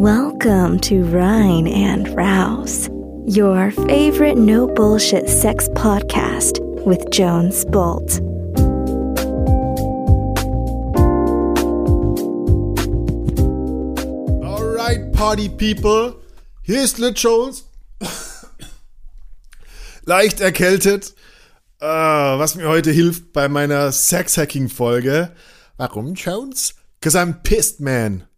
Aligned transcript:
Welcome 0.00 0.80
to 0.80 1.04
Rhine 1.04 1.66
and 1.66 2.08
Rouse, 2.16 2.88
your 3.26 3.70
favorite 3.70 4.38
no 4.38 4.66
bullshit 4.66 5.28
sex 5.28 5.68
podcast 5.74 6.58
with 6.86 7.10
Jones 7.10 7.66
Bolt. 7.66 8.18
Alright, 14.42 15.12
Party 15.12 15.50
People, 15.50 16.14
hier 16.62 16.82
ist 16.82 16.98
Lit 16.98 17.18
Jones. 17.18 17.68
Leicht 20.06 20.40
erkältet, 20.40 21.14
äh, 21.78 21.84
was 21.84 22.54
mir 22.54 22.68
heute 22.68 22.90
hilft 22.90 23.34
bei 23.34 23.48
meiner 23.48 23.92
Sex-Hacking-Folge. 23.92 25.32
Warum, 25.76 26.14
Jones? 26.14 26.74
Cause 27.02 27.14
I'm 27.18 27.42
pissed, 27.42 27.80
man. 27.80 28.29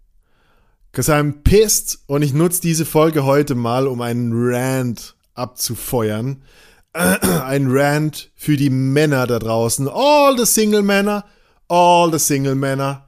Cause 0.93 1.11
I'm 1.11 1.43
pissed 1.43 2.01
und 2.07 2.21
ich 2.21 2.35
nutze 2.35 2.61
diese 2.61 2.85
Folge 2.85 3.25
heute 3.25 3.55
mal, 3.55 3.87
um 3.87 4.03
einen 4.03 4.31
Rant 4.35 5.17
abzufeuern. 5.33 6.43
Ein 6.93 7.69
Rant 7.71 8.31
für 8.35 8.59
die 8.59 8.69
Männer 8.69 9.27
da 9.27 9.39
draußen. 9.39 9.89
All 9.89 10.37
the 10.37 10.45
Single 10.45 10.83
Männer. 10.83 11.25
All 11.69 12.13
the 12.13 12.19
Single 12.19 12.57
Männer. 12.57 13.07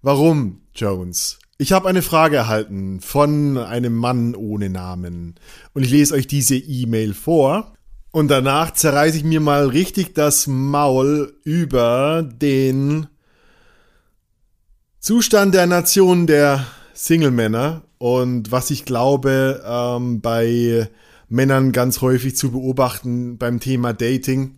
Warum, 0.00 0.62
Jones? 0.74 1.38
Ich 1.58 1.72
habe 1.72 1.88
eine 1.88 2.00
Frage 2.00 2.36
erhalten 2.36 3.00
von 3.02 3.58
einem 3.58 3.94
Mann 3.94 4.34
ohne 4.34 4.70
Namen. 4.70 5.34
Und 5.74 5.82
ich 5.82 5.90
lese 5.90 6.14
euch 6.14 6.26
diese 6.26 6.56
E-Mail 6.56 7.12
vor. 7.12 7.74
Und 8.12 8.28
danach 8.28 8.72
zerreiße 8.72 9.18
ich 9.18 9.24
mir 9.24 9.40
mal 9.40 9.66
richtig 9.66 10.14
das 10.14 10.46
Maul 10.46 11.38
über 11.44 12.22
den 12.22 13.08
Zustand 15.00 15.54
der 15.54 15.66
Nation 15.66 16.26
der 16.26 16.66
Single-Männer 16.96 17.82
und 17.98 18.50
was 18.50 18.70
ich 18.70 18.84
glaube 18.84 19.62
ähm, 19.66 20.20
bei 20.20 20.88
Männern 21.28 21.72
ganz 21.72 22.00
häufig 22.00 22.36
zu 22.36 22.52
beobachten 22.52 23.38
beim 23.38 23.60
Thema 23.60 23.92
Dating. 23.92 24.56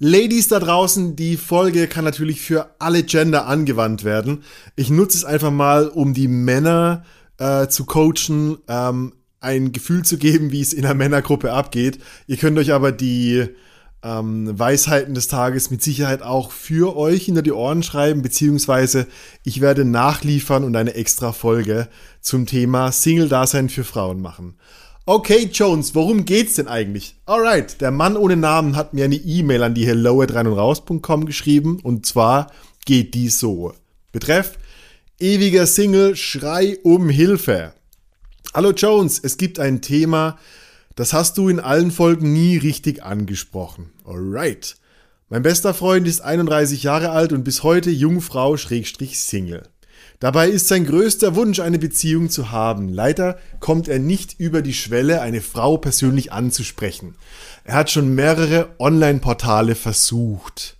Ladies 0.00 0.48
da 0.48 0.60
draußen, 0.60 1.16
die 1.16 1.36
Folge 1.36 1.88
kann 1.88 2.04
natürlich 2.04 2.40
für 2.40 2.74
alle 2.78 3.02
Gender 3.02 3.46
angewandt 3.46 4.04
werden. 4.04 4.44
Ich 4.76 4.90
nutze 4.90 5.18
es 5.18 5.24
einfach 5.24 5.50
mal, 5.50 5.88
um 5.88 6.14
die 6.14 6.28
Männer 6.28 7.04
äh, 7.38 7.68
zu 7.68 7.84
coachen, 7.84 8.58
ähm, 8.68 9.14
ein 9.40 9.72
Gefühl 9.72 10.04
zu 10.04 10.18
geben, 10.18 10.50
wie 10.52 10.60
es 10.60 10.72
in 10.72 10.84
einer 10.84 10.94
Männergruppe 10.94 11.52
abgeht. 11.52 11.98
Ihr 12.26 12.36
könnt 12.36 12.58
euch 12.58 12.72
aber 12.72 12.92
die 12.92 13.48
ähm, 14.02 14.58
Weisheiten 14.58 15.14
des 15.14 15.28
Tages 15.28 15.70
mit 15.70 15.82
Sicherheit 15.82 16.22
auch 16.22 16.52
für 16.52 16.96
euch 16.96 17.24
hinter 17.24 17.42
die 17.42 17.52
Ohren 17.52 17.82
schreiben, 17.82 18.22
beziehungsweise 18.22 19.06
ich 19.44 19.60
werde 19.60 19.84
nachliefern 19.84 20.64
und 20.64 20.76
eine 20.76 20.94
extra 20.94 21.32
Folge 21.32 21.88
zum 22.20 22.46
Thema 22.46 22.92
Single-Dasein 22.92 23.68
für 23.68 23.84
Frauen 23.84 24.20
machen. 24.20 24.56
Okay, 25.06 25.48
Jones, 25.50 25.94
worum 25.94 26.26
geht's 26.26 26.56
denn 26.56 26.68
eigentlich? 26.68 27.16
Alright, 27.24 27.80
der 27.80 27.90
Mann 27.90 28.16
ohne 28.16 28.36
Namen 28.36 28.76
hat 28.76 28.92
mir 28.92 29.06
eine 29.06 29.16
E-Mail 29.16 29.62
an 29.62 29.74
die 29.74 29.86
hello 29.86 30.20
at 30.20 30.34
raus.com 30.34 31.24
geschrieben 31.24 31.80
und 31.82 32.04
zwar 32.04 32.52
geht 32.84 33.14
die 33.14 33.30
so. 33.30 33.72
Betreff, 34.12 34.58
ewiger 35.18 35.66
Single, 35.66 36.14
Schrei 36.14 36.78
um 36.82 37.08
Hilfe. 37.08 37.72
Hallo 38.52 38.72
Jones, 38.72 39.18
es 39.18 39.38
gibt 39.38 39.58
ein 39.58 39.80
Thema, 39.80 40.38
das 40.98 41.12
hast 41.12 41.38
du 41.38 41.48
in 41.48 41.60
allen 41.60 41.92
Folgen 41.92 42.32
nie 42.32 42.56
richtig 42.56 43.04
angesprochen. 43.04 43.92
Alright. 44.04 44.74
Mein 45.28 45.42
bester 45.42 45.72
Freund 45.72 46.08
ist 46.08 46.22
31 46.22 46.82
Jahre 46.82 47.10
alt 47.10 47.32
und 47.32 47.44
bis 47.44 47.62
heute 47.62 47.88
Jungfrau 47.88 48.56
Schrägstrich 48.56 49.20
Single. 49.20 49.62
Dabei 50.18 50.48
ist 50.48 50.66
sein 50.66 50.84
größter 50.84 51.36
Wunsch, 51.36 51.60
eine 51.60 51.78
Beziehung 51.78 52.30
zu 52.30 52.50
haben. 52.50 52.88
Leider 52.88 53.38
kommt 53.60 53.86
er 53.86 54.00
nicht 54.00 54.40
über 54.40 54.60
die 54.60 54.74
Schwelle, 54.74 55.20
eine 55.20 55.40
Frau 55.40 55.76
persönlich 55.76 56.32
anzusprechen. 56.32 57.14
Er 57.62 57.74
hat 57.74 57.92
schon 57.92 58.16
mehrere 58.16 58.74
Online-Portale 58.80 59.76
versucht. 59.76 60.78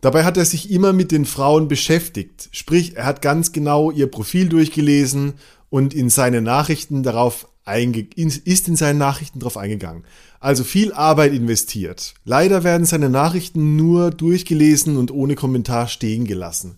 Dabei 0.00 0.24
hat 0.24 0.38
er 0.38 0.46
sich 0.46 0.70
immer 0.70 0.94
mit 0.94 1.12
den 1.12 1.26
Frauen 1.26 1.68
beschäftigt. 1.68 2.48
Sprich, 2.52 2.96
er 2.96 3.04
hat 3.04 3.20
ganz 3.20 3.52
genau 3.52 3.90
ihr 3.90 4.10
Profil 4.10 4.48
durchgelesen 4.48 5.34
und 5.68 5.92
in 5.92 6.08
seine 6.08 6.40
Nachrichten 6.40 7.02
darauf 7.02 7.48
ist 7.66 8.68
in 8.68 8.76
seinen 8.76 8.98
Nachrichten 8.98 9.40
drauf 9.40 9.56
eingegangen. 9.56 10.04
Also 10.40 10.64
viel 10.64 10.92
Arbeit 10.92 11.32
investiert. 11.32 12.14
Leider 12.24 12.64
werden 12.64 12.86
seine 12.86 13.08
Nachrichten 13.08 13.76
nur 13.76 14.10
durchgelesen 14.10 14.96
und 14.96 15.10
ohne 15.10 15.34
Kommentar 15.34 15.88
stehen 15.88 16.26
gelassen. 16.26 16.76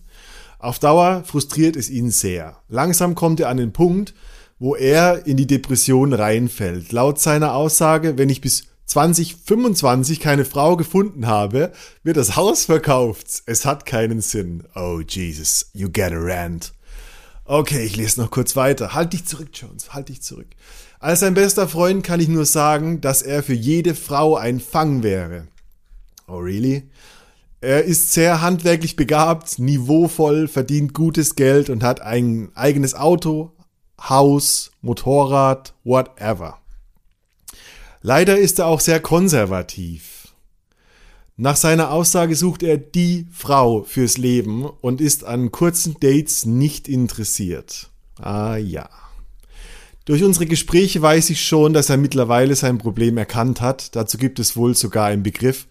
Auf 0.59 0.79
Dauer 0.79 1.23
frustriert 1.25 1.75
es 1.75 1.89
ihn 1.89 2.09
sehr. 2.09 2.57
Langsam 2.69 3.13
kommt 3.13 3.39
er 3.39 3.49
an 3.49 3.57
den 3.57 3.73
Punkt, 3.73 4.13
wo 4.59 4.75
er 4.75 5.27
in 5.27 5.37
die 5.37 5.45
Depression 5.45 6.13
reinfällt. 6.13 6.91
Laut 6.91 7.19
seiner 7.19 7.53
Aussage, 7.53 8.17
wenn 8.17 8.29
ich 8.29 8.41
bis 8.41 8.67
2025 8.85 10.19
keine 10.19 10.45
Frau 10.45 10.77
gefunden 10.77 11.27
habe, 11.27 11.73
wird 12.03 12.17
das 12.17 12.37
Haus 12.37 12.65
verkauft. 12.65 13.43
Es 13.45 13.65
hat 13.65 13.85
keinen 13.85 14.21
Sinn. 14.21 14.63
Oh 14.75 15.01
Jesus, 15.05 15.69
you 15.73 15.89
get 15.89 16.13
a 16.13 16.17
rant. 16.17 16.73
Okay, 17.49 17.85
ich 17.85 17.95
lese 17.95 18.19
noch 18.19 18.29
kurz 18.29 18.57
weiter. 18.57 18.93
Halt 18.93 19.13
dich 19.13 19.25
zurück, 19.25 19.47
Jones, 19.53 19.93
halt 19.93 20.09
dich 20.09 20.21
zurück. 20.21 20.47
Als 20.99 21.21
sein 21.21 21.33
bester 21.33 21.69
Freund 21.69 22.03
kann 22.03 22.19
ich 22.19 22.27
nur 22.27 22.45
sagen, 22.45 22.99
dass 22.99 23.21
er 23.21 23.41
für 23.41 23.53
jede 23.53 23.95
Frau 23.95 24.35
ein 24.35 24.59
Fang 24.59 25.01
wäre. 25.01 25.47
Oh, 26.27 26.39
really? 26.39 26.89
Er 27.61 27.85
ist 27.85 28.11
sehr 28.11 28.41
handwerklich 28.41 28.97
begabt, 28.97 29.59
niveauvoll, 29.59 30.49
verdient 30.49 30.93
gutes 30.93 31.35
Geld 31.35 31.69
und 31.69 31.83
hat 31.83 32.01
ein 32.01 32.49
eigenes 32.53 32.95
Auto, 32.95 33.53
Haus, 33.97 34.71
Motorrad, 34.81 35.73
whatever. 35.85 36.59
Leider 38.01 38.37
ist 38.37 38.59
er 38.59 38.67
auch 38.67 38.81
sehr 38.81 38.99
konservativ. 38.99 40.16
Nach 41.39 41.55
seiner 41.55 41.91
Aussage 41.91 42.35
sucht 42.35 42.63
er 42.63 42.79
die 42.79 43.27
Frau 43.31 43.83
fürs 43.83 44.17
Leben 44.17 44.65
und 44.65 44.99
ist 44.99 45.23
an 45.23 45.51
kurzen 45.51 45.95
Dates 45.99 46.47
nicht 46.47 46.87
interessiert. 46.87 47.91
Ah 48.19 48.55
ja. 48.55 48.89
Durch 50.05 50.23
unsere 50.23 50.47
Gespräche 50.47 50.99
weiß 50.99 51.29
ich 51.29 51.45
schon, 51.45 51.73
dass 51.73 51.91
er 51.91 51.97
mittlerweile 51.97 52.55
sein 52.55 52.79
Problem 52.79 53.19
erkannt 53.19 53.61
hat. 53.61 53.95
Dazu 53.95 54.17
gibt 54.17 54.39
es 54.39 54.57
wohl 54.57 54.73
sogar 54.75 55.05
einen 55.05 55.21
Begriff. 55.21 55.67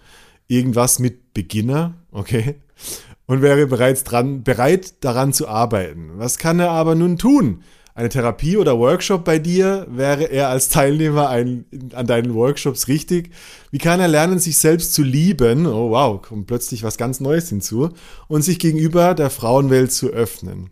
Irgendwas 0.47 1.01
mit 1.01 1.35
Beginner, 1.35 1.95
okay? 2.13 2.55
Und 3.27 3.43
wäre 3.43 3.67
bereits 3.67 4.05
dran, 4.05 4.45
bereit 4.45 5.03
daran 5.03 5.33
zu 5.33 5.49
arbeiten. 5.49 6.11
Was 6.15 6.39
kann 6.39 6.61
er 6.61 6.71
aber 6.71 6.95
nun 6.95 7.19
tun? 7.19 7.65
Eine 7.97 8.11
Therapie 8.11 8.59
oder 8.59 8.79
Workshop 8.79 9.25
bei 9.25 9.39
dir? 9.39 9.87
Wäre 9.89 10.25
er 10.25 10.51
als 10.51 10.69
Teilnehmer 10.69 11.31
ein, 11.31 11.65
an 11.95 12.07
deinen 12.07 12.35
Workshops 12.35 12.89
richtig? 12.89 13.31
Wie 13.71 13.79
kann 13.79 14.01
er 14.01 14.09
lernen, 14.09 14.39
sich 14.39 14.59
selbst 14.59 14.93
zu 14.93 15.03
lieben? 15.03 15.67
Oh 15.67 15.91
wow, 15.91 16.21
kommt 16.21 16.47
plötzlich 16.47 16.83
was 16.83 16.99
ganz 16.99 17.21
Neues 17.21 17.49
hinzu. 17.49 17.89
Und 18.29 18.43
sich 18.43 18.59
gegenüber 18.59 19.15
der 19.15 19.31
Frauenwelt 19.31 19.93
zu 19.93 20.09
öffnen. 20.11 20.71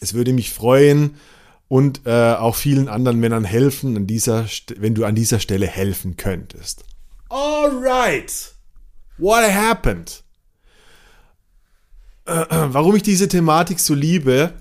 Es 0.00 0.12
würde 0.12 0.34
mich 0.34 0.52
freuen 0.52 1.16
und 1.68 2.02
äh, 2.04 2.34
auch 2.34 2.56
vielen 2.56 2.88
anderen 2.88 3.18
Männern 3.18 3.44
helfen, 3.44 3.96
an 3.96 4.06
dieser, 4.06 4.44
wenn 4.76 4.94
du 4.94 5.06
an 5.06 5.14
dieser 5.14 5.40
Stelle 5.40 5.66
helfen 5.66 6.16
könntest. 6.16 6.84
Alright. 7.30 8.54
What 9.16 9.50
happened? 9.50 10.22
Äh, 12.26 12.32
äh, 12.32 12.46
warum 12.50 12.96
ich 12.96 13.02
diese 13.02 13.28
Thematik 13.28 13.80
so 13.80 13.94
liebe, 13.94 14.52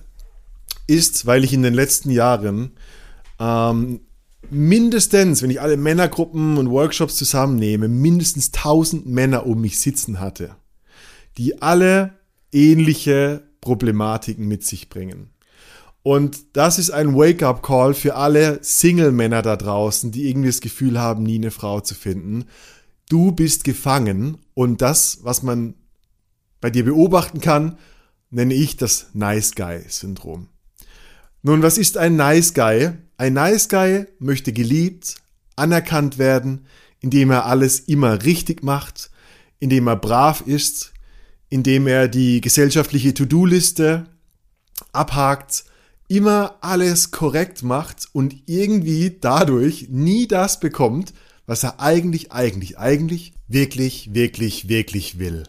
ist, 0.87 1.25
weil 1.25 1.43
ich 1.43 1.53
in 1.53 1.63
den 1.63 1.73
letzten 1.73 2.11
Jahren 2.11 2.71
ähm, 3.39 4.01
mindestens, 4.49 5.41
wenn 5.41 5.49
ich 5.49 5.61
alle 5.61 5.77
Männergruppen 5.77 6.57
und 6.57 6.69
Workshops 6.69 7.15
zusammennehme, 7.15 7.87
mindestens 7.87 8.51
1000 8.53 9.05
Männer 9.05 9.45
um 9.45 9.61
mich 9.61 9.79
sitzen 9.79 10.19
hatte, 10.19 10.55
die 11.37 11.61
alle 11.61 12.13
ähnliche 12.51 13.43
Problematiken 13.61 14.47
mit 14.47 14.63
sich 14.63 14.89
bringen. 14.89 15.29
Und 16.03 16.57
das 16.57 16.79
ist 16.79 16.91
ein 16.91 17.15
Wake-up-Call 17.15 17.93
für 17.93 18.15
alle 18.15 18.59
Single-Männer 18.61 19.41
da 19.41 19.55
draußen, 19.55 20.11
die 20.11 20.29
irgendwie 20.29 20.49
das 20.49 20.59
Gefühl 20.59 20.99
haben, 20.99 21.23
nie 21.23 21.35
eine 21.35 21.51
Frau 21.51 21.79
zu 21.79 21.95
finden. 21.95 22.45
Du 23.09 23.31
bist 23.31 23.63
gefangen 23.63 24.37
und 24.53 24.81
das, 24.81 25.19
was 25.23 25.43
man 25.43 25.75
bei 26.59 26.69
dir 26.69 26.83
beobachten 26.83 27.39
kann, 27.39 27.77
nenne 28.29 28.53
ich 28.53 28.75
das 28.75 29.07
Nice 29.13 29.55
Guy-Syndrom. 29.55 30.47
Nun, 31.45 31.61
was 31.61 31.77
ist 31.77 31.97
ein 31.97 32.15
Nice 32.15 32.53
Guy? 32.53 32.91
Ein 33.17 33.33
Nice 33.33 33.67
Guy 33.67 34.05
möchte 34.17 34.53
geliebt, 34.53 35.15
anerkannt 35.57 36.17
werden, 36.17 36.65
indem 37.01 37.31
er 37.31 37.45
alles 37.45 37.81
immer 37.81 38.23
richtig 38.23 38.63
macht, 38.63 39.11
indem 39.59 39.87
er 39.87 39.97
brav 39.97 40.43
ist, 40.45 40.93
indem 41.49 41.87
er 41.87 42.07
die 42.07 42.39
gesellschaftliche 42.39 43.13
To-Do-Liste 43.13 44.05
abhakt, 44.93 45.65
immer 46.07 46.59
alles 46.61 47.11
korrekt 47.11 47.61
macht 47.61 48.07
und 48.13 48.43
irgendwie 48.45 49.17
dadurch 49.19 49.87
nie 49.89 50.29
das 50.29 50.61
bekommt, 50.61 51.13
was 51.45 51.63
er 51.63 51.81
eigentlich, 51.81 52.31
eigentlich, 52.31 52.77
eigentlich 52.77 53.33
wirklich, 53.49 54.13
wirklich, 54.13 54.69
wirklich 54.69 55.19
will. 55.19 55.43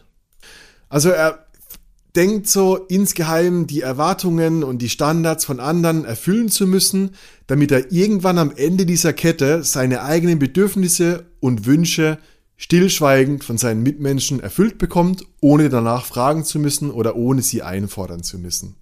Also 0.89 1.09
er 1.09 1.44
denkt 2.15 2.47
so 2.47 2.77
insgeheim 2.77 3.67
die 3.67 3.81
Erwartungen 3.81 4.63
und 4.63 4.81
die 4.81 4.89
Standards 4.89 5.45
von 5.45 5.59
anderen 5.59 6.05
erfüllen 6.05 6.49
zu 6.49 6.67
müssen, 6.67 7.11
damit 7.47 7.71
er 7.71 7.91
irgendwann 7.91 8.37
am 8.37 8.51
Ende 8.55 8.85
dieser 8.85 9.13
Kette 9.13 9.63
seine 9.63 10.01
eigenen 10.03 10.39
Bedürfnisse 10.39 11.25
und 11.39 11.65
Wünsche 11.65 12.17
stillschweigend 12.57 13.43
von 13.43 13.57
seinen 13.57 13.83
Mitmenschen 13.83 14.39
erfüllt 14.39 14.77
bekommt, 14.77 15.25
ohne 15.41 15.69
danach 15.69 16.05
fragen 16.05 16.45
zu 16.45 16.57
müssen 16.59 16.89
oder 16.89 17.15
ohne 17.15 17.41
sie 17.41 17.61
einfordern 17.61 18.23
zu 18.23 18.39
müssen. 18.39 18.75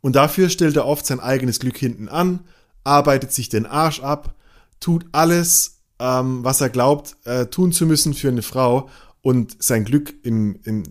Und 0.00 0.16
dafür 0.16 0.48
stellt 0.48 0.76
er 0.76 0.86
oft 0.86 1.06
sein 1.06 1.20
eigenes 1.20 1.60
Glück 1.60 1.76
hinten 1.76 2.08
an, 2.08 2.40
arbeitet 2.84 3.32
sich 3.32 3.48
den 3.48 3.66
Arsch 3.66 4.00
ab, 4.00 4.34
tut 4.80 5.06
alles, 5.12 5.82
ähm, 5.98 6.44
was 6.44 6.60
er 6.60 6.68
glaubt, 6.68 7.16
äh, 7.24 7.46
tun 7.46 7.72
zu 7.72 7.86
müssen 7.86 8.14
für 8.14 8.28
eine 8.28 8.42
Frau 8.42 8.88
und 9.26 9.60
sein 9.60 9.84
Glück 9.84 10.14
im, 10.22 10.60
im 10.62 10.84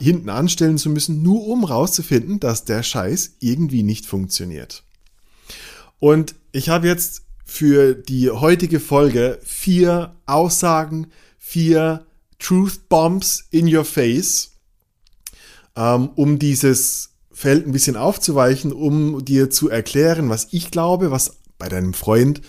hinten 0.00 0.28
anstellen 0.28 0.76
zu 0.76 0.90
müssen, 0.90 1.22
nur 1.22 1.46
um 1.46 1.62
rauszufinden, 1.62 2.40
dass 2.40 2.64
der 2.64 2.82
Scheiß 2.82 3.36
irgendwie 3.38 3.84
nicht 3.84 4.06
funktioniert. 4.06 4.82
Und 6.00 6.34
ich 6.50 6.68
habe 6.68 6.88
jetzt 6.88 7.22
für 7.44 7.94
die 7.94 8.28
heutige 8.28 8.80
Folge 8.80 9.38
vier 9.44 10.16
Aussagen, 10.26 11.12
vier 11.38 12.04
Truth 12.40 12.88
Bombs 12.88 13.44
in 13.52 13.72
your 13.72 13.84
face, 13.84 14.56
ähm, 15.76 16.10
um 16.16 16.40
dieses 16.40 17.10
Feld 17.30 17.68
ein 17.68 17.72
bisschen 17.72 17.94
aufzuweichen, 17.94 18.72
um 18.72 19.24
dir 19.24 19.48
zu 19.48 19.70
erklären, 19.70 20.28
was 20.28 20.48
ich 20.50 20.72
glaube, 20.72 21.12
was 21.12 21.36
bei 21.56 21.68
deinem 21.68 21.94
Freund 21.94 22.40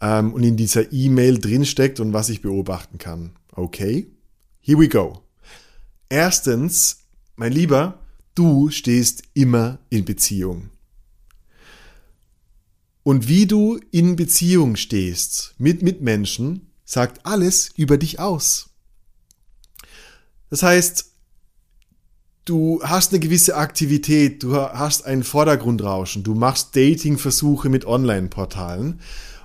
ähm, 0.00 0.32
und 0.32 0.42
in 0.42 0.56
dieser 0.56 0.90
E-Mail 0.90 1.38
drinsteckt 1.38 2.00
und 2.00 2.14
was 2.14 2.30
ich 2.30 2.40
beobachten 2.40 2.96
kann. 2.96 3.32
Okay? 3.52 4.06
Here 4.68 4.80
we 4.80 4.88
go. 4.88 5.22
Erstens, 6.08 7.04
mein 7.36 7.52
Lieber, 7.52 8.00
du 8.34 8.68
stehst 8.70 9.22
immer 9.32 9.78
in 9.90 10.04
Beziehung. 10.04 10.70
Und 13.04 13.28
wie 13.28 13.46
du 13.46 13.78
in 13.92 14.16
Beziehung 14.16 14.74
stehst 14.74 15.54
mit 15.58 15.84
Mitmenschen, 15.84 16.72
sagt 16.84 17.24
alles 17.24 17.70
über 17.76 17.96
dich 17.96 18.18
aus. 18.18 18.70
Das 20.50 20.64
heißt, 20.64 21.12
du 22.44 22.80
hast 22.82 23.12
eine 23.12 23.20
gewisse 23.20 23.54
Aktivität, 23.54 24.42
du 24.42 24.56
hast 24.56 25.06
ein 25.06 25.22
Vordergrundrauschen, 25.22 26.24
du 26.24 26.34
machst 26.34 26.74
Datingversuche 26.74 27.68
mit 27.68 27.84
Online-Portalen 27.84 29.00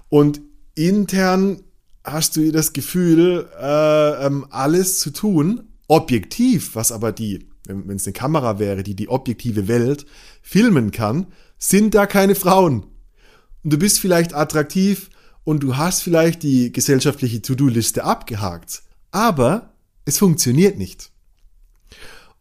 und 0.09 0.41
intern 0.73 1.61
hast 2.03 2.35
du 2.35 2.51
das 2.51 2.73
Gefühl, 2.73 3.49
äh, 3.59 4.25
ähm, 4.25 4.45
alles 4.49 4.99
zu 4.99 5.11
tun, 5.11 5.69
objektiv, 5.87 6.75
was 6.75 6.91
aber 6.91 7.11
die, 7.11 7.47
wenn 7.65 7.95
es 7.95 8.05
eine 8.05 8.13
Kamera 8.13 8.59
wäre, 8.59 8.83
die 8.83 8.95
die 8.95 9.09
objektive 9.09 9.67
Welt 9.67 10.05
filmen 10.41 10.91
kann, 10.91 11.27
sind 11.57 11.93
da 11.93 12.05
keine 12.05 12.35
Frauen. 12.35 12.85
Und 13.63 13.73
du 13.73 13.77
bist 13.77 13.99
vielleicht 13.99 14.33
attraktiv 14.33 15.09
und 15.43 15.61
du 15.61 15.77
hast 15.77 16.01
vielleicht 16.01 16.43
die 16.43 16.71
gesellschaftliche 16.71 17.41
To-Do-Liste 17.41 18.03
abgehakt, 18.03 18.83
aber 19.11 19.73
es 20.05 20.17
funktioniert 20.17 20.77
nicht. 20.77 21.11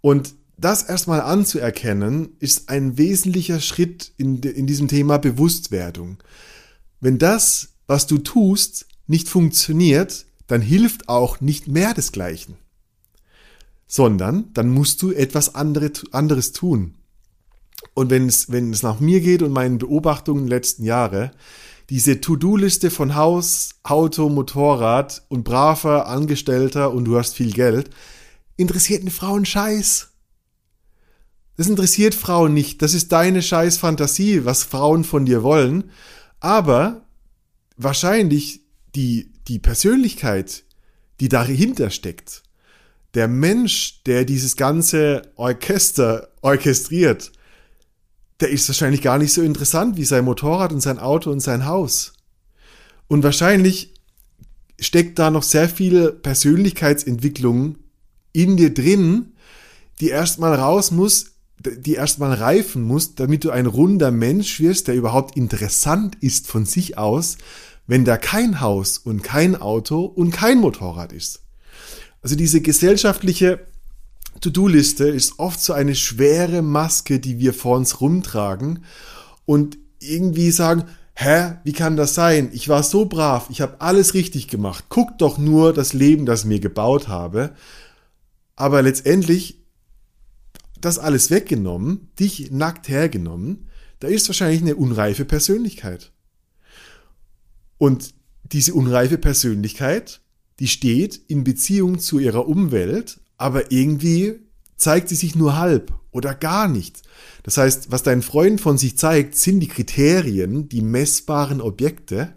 Und 0.00 0.34
das 0.56 0.82
erstmal 0.82 1.22
anzuerkennen, 1.22 2.36
ist 2.38 2.68
ein 2.68 2.98
wesentlicher 2.98 3.60
Schritt 3.60 4.12
in, 4.18 4.42
in 4.42 4.66
diesem 4.66 4.88
Thema 4.88 5.18
Bewusstwerdung. 5.18 6.18
Wenn 7.00 7.18
das, 7.18 7.70
was 7.86 8.06
du 8.06 8.18
tust, 8.18 8.86
nicht 9.10 9.28
funktioniert, 9.28 10.24
dann 10.46 10.60
hilft 10.60 11.08
auch 11.08 11.40
nicht 11.40 11.66
mehr 11.66 11.94
desgleichen. 11.94 12.56
Sondern 13.88 14.52
dann 14.54 14.70
musst 14.70 15.02
du 15.02 15.10
etwas 15.10 15.56
anderes 15.56 16.52
tun. 16.52 16.94
Und 17.94 18.10
wenn 18.10 18.28
es, 18.28 18.52
wenn 18.52 18.72
es 18.72 18.84
nach 18.84 19.00
mir 19.00 19.20
geht 19.20 19.42
und 19.42 19.52
meinen 19.52 19.78
Beobachtungen 19.78 20.46
letzten 20.46 20.84
Jahre, 20.84 21.32
diese 21.88 22.20
To-Do-Liste 22.20 22.88
von 22.90 23.16
Haus, 23.16 23.70
Auto, 23.82 24.28
Motorrad 24.28 25.24
und 25.28 25.42
braver 25.42 26.06
Angestellter 26.06 26.92
und 26.92 27.04
du 27.04 27.18
hast 27.18 27.34
viel 27.34 27.52
Geld, 27.52 27.90
interessiert 28.56 29.00
eine 29.00 29.10
Frau 29.10 29.34
einen 29.34 29.44
Scheiß. 29.44 30.08
Das 31.56 31.66
interessiert 31.66 32.14
Frauen 32.14 32.54
nicht. 32.54 32.80
Das 32.80 32.94
ist 32.94 33.10
deine 33.10 33.42
scheiß 33.42 33.76
Fantasie, 33.76 34.44
was 34.44 34.62
Frauen 34.62 35.02
von 35.02 35.26
dir 35.26 35.42
wollen. 35.42 35.90
Aber 36.38 37.02
wahrscheinlich 37.76 38.59
die, 38.94 39.30
die 39.48 39.58
Persönlichkeit, 39.58 40.64
die 41.20 41.28
dahinter 41.28 41.90
steckt, 41.90 42.42
der 43.14 43.28
Mensch, 43.28 44.02
der 44.04 44.24
dieses 44.24 44.56
ganze 44.56 45.22
Orchester 45.36 46.28
orchestriert, 46.42 47.32
der 48.40 48.50
ist 48.50 48.68
wahrscheinlich 48.68 49.02
gar 49.02 49.18
nicht 49.18 49.32
so 49.32 49.42
interessant 49.42 49.96
wie 49.96 50.04
sein 50.04 50.24
Motorrad 50.24 50.72
und 50.72 50.80
sein 50.80 50.98
Auto 50.98 51.30
und 51.30 51.40
sein 51.40 51.66
Haus. 51.66 52.14
Und 53.08 53.22
wahrscheinlich 53.22 53.94
steckt 54.78 55.18
da 55.18 55.30
noch 55.30 55.42
sehr 55.42 55.68
viel 55.68 56.12
Persönlichkeitsentwicklung 56.12 57.76
in 58.32 58.56
dir 58.56 58.72
drin, 58.72 59.32
die 60.00 60.08
erstmal 60.08 60.54
raus 60.54 60.90
muss, 60.90 61.32
die 61.58 61.94
erstmal 61.94 62.32
reifen 62.32 62.82
muss, 62.82 63.14
damit 63.14 63.44
du 63.44 63.50
ein 63.50 63.66
runder 63.66 64.10
Mensch 64.10 64.60
wirst, 64.60 64.88
der 64.88 64.94
überhaupt 64.94 65.36
interessant 65.36 66.16
ist 66.20 66.46
von 66.46 66.64
sich 66.64 66.96
aus, 66.96 67.36
wenn 67.90 68.04
da 68.04 68.16
kein 68.16 68.60
Haus 68.60 68.98
und 68.98 69.24
kein 69.24 69.56
Auto 69.56 70.04
und 70.04 70.30
kein 70.30 70.58
Motorrad 70.58 71.12
ist. 71.12 71.42
Also 72.22 72.36
diese 72.36 72.60
gesellschaftliche 72.60 73.66
To-Do-Liste 74.40 75.08
ist 75.08 75.40
oft 75.40 75.60
so 75.60 75.72
eine 75.72 75.96
schwere 75.96 76.62
Maske, 76.62 77.18
die 77.18 77.40
wir 77.40 77.52
vor 77.52 77.76
uns 77.76 78.00
rumtragen 78.00 78.84
und 79.44 79.76
irgendwie 79.98 80.52
sagen, 80.52 80.84
hä, 81.14 81.54
wie 81.64 81.72
kann 81.72 81.96
das 81.96 82.14
sein? 82.14 82.50
Ich 82.52 82.68
war 82.68 82.84
so 82.84 83.06
brav, 83.06 83.48
ich 83.50 83.60
habe 83.60 83.80
alles 83.80 84.14
richtig 84.14 84.46
gemacht. 84.46 84.84
Guck 84.88 85.18
doch 85.18 85.36
nur 85.36 85.72
das 85.72 85.92
Leben, 85.92 86.26
das 86.26 86.44
mir 86.44 86.60
gebaut 86.60 87.08
habe. 87.08 87.56
Aber 88.54 88.82
letztendlich 88.82 89.64
das 90.80 91.00
alles 91.00 91.32
weggenommen, 91.32 92.12
dich 92.20 92.52
nackt 92.52 92.88
hergenommen, 92.88 93.66
da 93.98 94.06
ist 94.06 94.28
wahrscheinlich 94.28 94.62
eine 94.62 94.76
unreife 94.76 95.24
Persönlichkeit. 95.24 96.12
Und 97.80 98.12
diese 98.52 98.74
unreife 98.74 99.16
Persönlichkeit, 99.16 100.20
die 100.58 100.68
steht 100.68 101.18
in 101.28 101.44
Beziehung 101.44 101.98
zu 101.98 102.18
ihrer 102.18 102.46
Umwelt, 102.46 103.20
aber 103.38 103.72
irgendwie 103.72 104.34
zeigt 104.76 105.08
sie 105.08 105.14
sich 105.14 105.34
nur 105.34 105.56
halb 105.56 105.90
oder 106.10 106.34
gar 106.34 106.68
nicht. 106.68 107.00
Das 107.42 107.56
heißt, 107.56 107.90
was 107.90 108.02
dein 108.02 108.20
Freund 108.20 108.60
von 108.60 108.76
sich 108.76 108.98
zeigt, 108.98 109.34
sind 109.34 109.60
die 109.60 109.68
Kriterien, 109.68 110.68
die 110.68 110.82
messbaren 110.82 111.62
Objekte, 111.62 112.34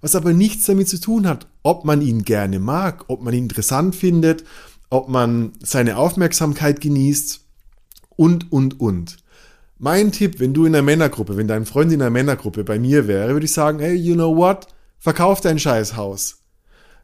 was 0.00 0.14
aber 0.16 0.32
nichts 0.32 0.64
damit 0.64 0.88
zu 0.88 0.98
tun 0.98 1.28
hat, 1.28 1.46
ob 1.62 1.84
man 1.84 2.00
ihn 2.00 2.22
gerne 2.22 2.58
mag, 2.58 3.04
ob 3.08 3.20
man 3.20 3.34
ihn 3.34 3.42
interessant 3.42 3.94
findet, 3.94 4.44
ob 4.88 5.10
man 5.10 5.52
seine 5.62 5.98
Aufmerksamkeit 5.98 6.80
genießt 6.80 7.42
und, 8.16 8.50
und, 8.50 8.80
und. 8.80 9.18
Mein 9.76 10.12
Tipp, 10.12 10.40
wenn 10.40 10.54
du 10.54 10.64
in 10.64 10.74
einer 10.74 10.82
Männergruppe, 10.82 11.36
wenn 11.36 11.46
dein 11.46 11.66
Freund 11.66 11.92
in 11.92 12.00
einer 12.00 12.10
Männergruppe 12.10 12.64
bei 12.64 12.78
mir 12.78 13.06
wäre, 13.06 13.34
würde 13.34 13.44
ich 13.44 13.52
sagen, 13.52 13.80
hey, 13.80 13.94
you 13.94 14.14
know 14.14 14.34
what? 14.34 14.66
Verkauf 14.98 15.40
dein 15.40 15.58
Scheißhaus. 15.58 16.38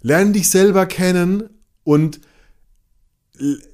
Lerne 0.00 0.32
dich 0.32 0.50
selber 0.50 0.86
kennen 0.86 1.48
und 1.84 2.20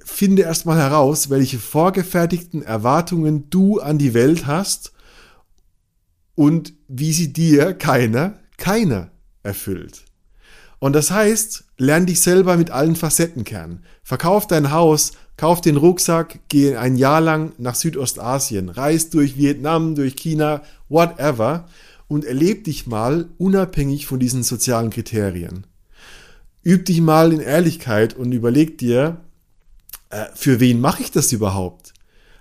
finde 0.03 0.43
erstmal 0.43 0.77
heraus, 0.77 1.29
welche 1.29 1.59
vorgefertigten 1.59 2.63
Erwartungen 2.63 3.49
du 3.49 3.79
an 3.79 3.97
die 3.97 4.13
Welt 4.13 4.47
hast 4.47 4.91
und 6.35 6.73
wie 6.87 7.13
sie 7.13 7.31
dir 7.31 7.73
keiner, 7.73 8.39
keiner 8.57 9.11
erfüllt. 9.43 10.05
Und 10.79 10.93
das 10.93 11.11
heißt, 11.11 11.65
lern 11.77 12.07
dich 12.07 12.21
selber 12.21 12.57
mit 12.57 12.71
allen 12.71 12.95
Facetten 12.95 13.43
kennen. 13.43 13.83
Verkauf 14.03 14.47
dein 14.47 14.71
Haus, 14.71 15.11
kauf 15.37 15.61
den 15.61 15.77
Rucksack, 15.77 16.39
geh 16.49 16.75
ein 16.75 16.95
Jahr 16.95 17.21
lang 17.21 17.53
nach 17.59 17.75
Südostasien, 17.75 18.69
reis 18.69 19.11
durch 19.11 19.37
Vietnam, 19.37 19.93
durch 19.93 20.15
China, 20.15 20.63
whatever 20.89 21.67
und 22.11 22.25
erleb 22.25 22.65
dich 22.65 22.87
mal 22.87 23.29
unabhängig 23.37 24.05
von 24.05 24.19
diesen 24.19 24.43
sozialen 24.43 24.89
Kriterien. 24.89 25.65
Üb 26.61 26.83
dich 26.83 26.99
mal 26.99 27.31
in 27.31 27.39
Ehrlichkeit 27.39 28.17
und 28.17 28.33
überleg 28.33 28.77
dir, 28.77 29.21
äh, 30.09 30.25
für 30.35 30.59
wen 30.59 30.81
mache 30.81 31.03
ich 31.03 31.11
das 31.11 31.31
überhaupt? 31.31 31.93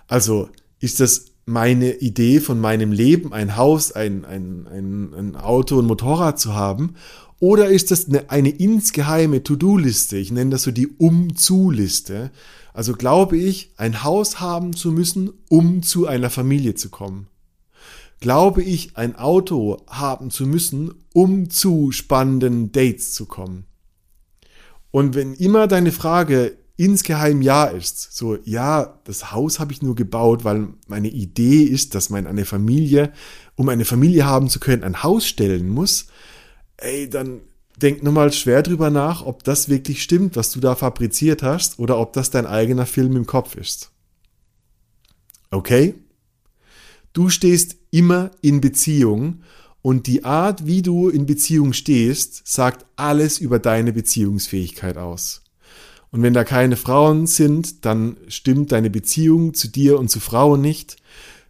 Also 0.09 0.49
ist 0.81 0.99
das 0.99 1.27
meine 1.47 1.99
Idee 1.99 2.41
von 2.41 2.59
meinem 2.59 2.91
Leben, 2.91 3.33
ein 3.33 3.57
Haus, 3.57 3.93
ein, 3.93 4.25
ein, 4.25 4.67
ein, 4.67 5.15
ein 5.15 5.37
Auto, 5.37 5.79
ein 5.79 5.87
Motorrad 5.87 6.41
zu 6.41 6.53
haben? 6.53 6.97
Oder 7.39 7.69
ist 7.69 7.93
das 7.93 8.09
eine, 8.09 8.29
eine 8.29 8.51
insgeheime 8.51 9.45
To-Do-Liste? 9.45 10.17
Ich 10.17 10.33
nenne 10.33 10.51
das 10.51 10.65
so 10.65 10.73
die 10.73 10.89
Um-zu-Liste. 10.99 12.33
Also 12.75 12.95
glaube 12.95 13.37
ich, 13.37 13.71
ein 13.77 14.03
Haus 14.03 14.41
haben 14.41 14.75
zu 14.75 14.91
müssen, 14.91 15.31
um 15.49 15.85
zu 15.85 16.09
einer 16.09 16.29
Familie 16.29 16.75
zu 16.75 16.89
kommen 16.89 17.30
glaube 18.21 18.63
ich, 18.63 18.97
ein 18.97 19.17
Auto 19.17 19.79
haben 19.89 20.31
zu 20.31 20.47
müssen, 20.47 20.95
um 21.13 21.51
zu 21.51 21.91
spannenden 21.91 22.71
Dates 22.73 23.13
zu 23.13 23.27
kommen. 23.27 23.65
Und 24.91 25.15
wenn 25.15 25.35
immer 25.35 25.67
deine 25.67 25.93
Frage 25.93 26.59
insgeheim 26.81 27.43
ja 27.43 27.65
ist. 27.65 28.17
So, 28.17 28.39
ja, 28.45 28.99
das 29.05 29.33
Haus 29.33 29.61
habe 29.61 29.71
ich 29.71 29.83
nur 29.83 29.95
gebaut, 29.95 30.45
weil 30.45 30.69
meine 30.87 31.09
Idee 31.09 31.63
ist, 31.63 31.95
dass 31.95 32.09
man 32.09 32.27
eine 32.27 32.47
Familie, 32.47 33.13
um 33.55 33.69
eine 33.69 33.85
Familie 33.85 34.25
haben 34.25 34.49
zu 34.49 34.61
können, 34.61 34.83
ein 34.83 35.03
Haus 35.03 35.27
stellen 35.27 35.69
muss. 35.69 36.07
Ey, 36.79 37.11
dann 37.11 37.43
denk 37.77 38.03
nochmal 38.03 38.33
schwer 38.33 38.63
drüber 38.63 38.89
nach, 38.89 39.27
ob 39.27 39.45
das 39.45 39.69
wirklich 39.69 40.03
stimmt, 40.03 40.37
was 40.37 40.53
du 40.53 40.61
da 40.61 40.75
fabriziert 40.75 41.43
hast, 41.43 41.79
oder 41.79 41.99
ob 41.99 42.15
das 42.15 42.31
dein 42.31 42.47
eigener 42.47 42.87
Film 42.87 43.15
im 43.15 43.27
Kopf 43.27 43.57
ist. 43.57 43.91
Okay? 45.51 45.97
Du 47.13 47.29
stehst 47.29 47.77
immer 47.91 48.31
in 48.41 48.61
Beziehung 48.61 49.43
und 49.83 50.07
die 50.07 50.25
Art, 50.25 50.67
wie 50.67 50.83
du 50.83 51.09
in 51.09 51.27
Beziehung 51.27 51.73
stehst, 51.73 52.47
sagt 52.47 52.87
alles 52.97 53.39
über 53.39 53.59
deine 53.59 53.93
Beziehungsfähigkeit 53.93 54.97
aus. 54.97 55.43
Und 56.11 56.23
wenn 56.23 56.35
da 56.35 56.45
keine 56.45 56.77
Frauen 56.77 57.27
sind, 57.27 57.85
dann 57.85 58.17
stimmt 58.29 58.73
deine 58.73 58.91
Beziehung 58.91 59.55
zu 59.55 59.69
dir 59.69 59.99
und 59.99 60.09
zu 60.09 60.21
Frauen 60.21 60.61
nicht. 60.61 60.97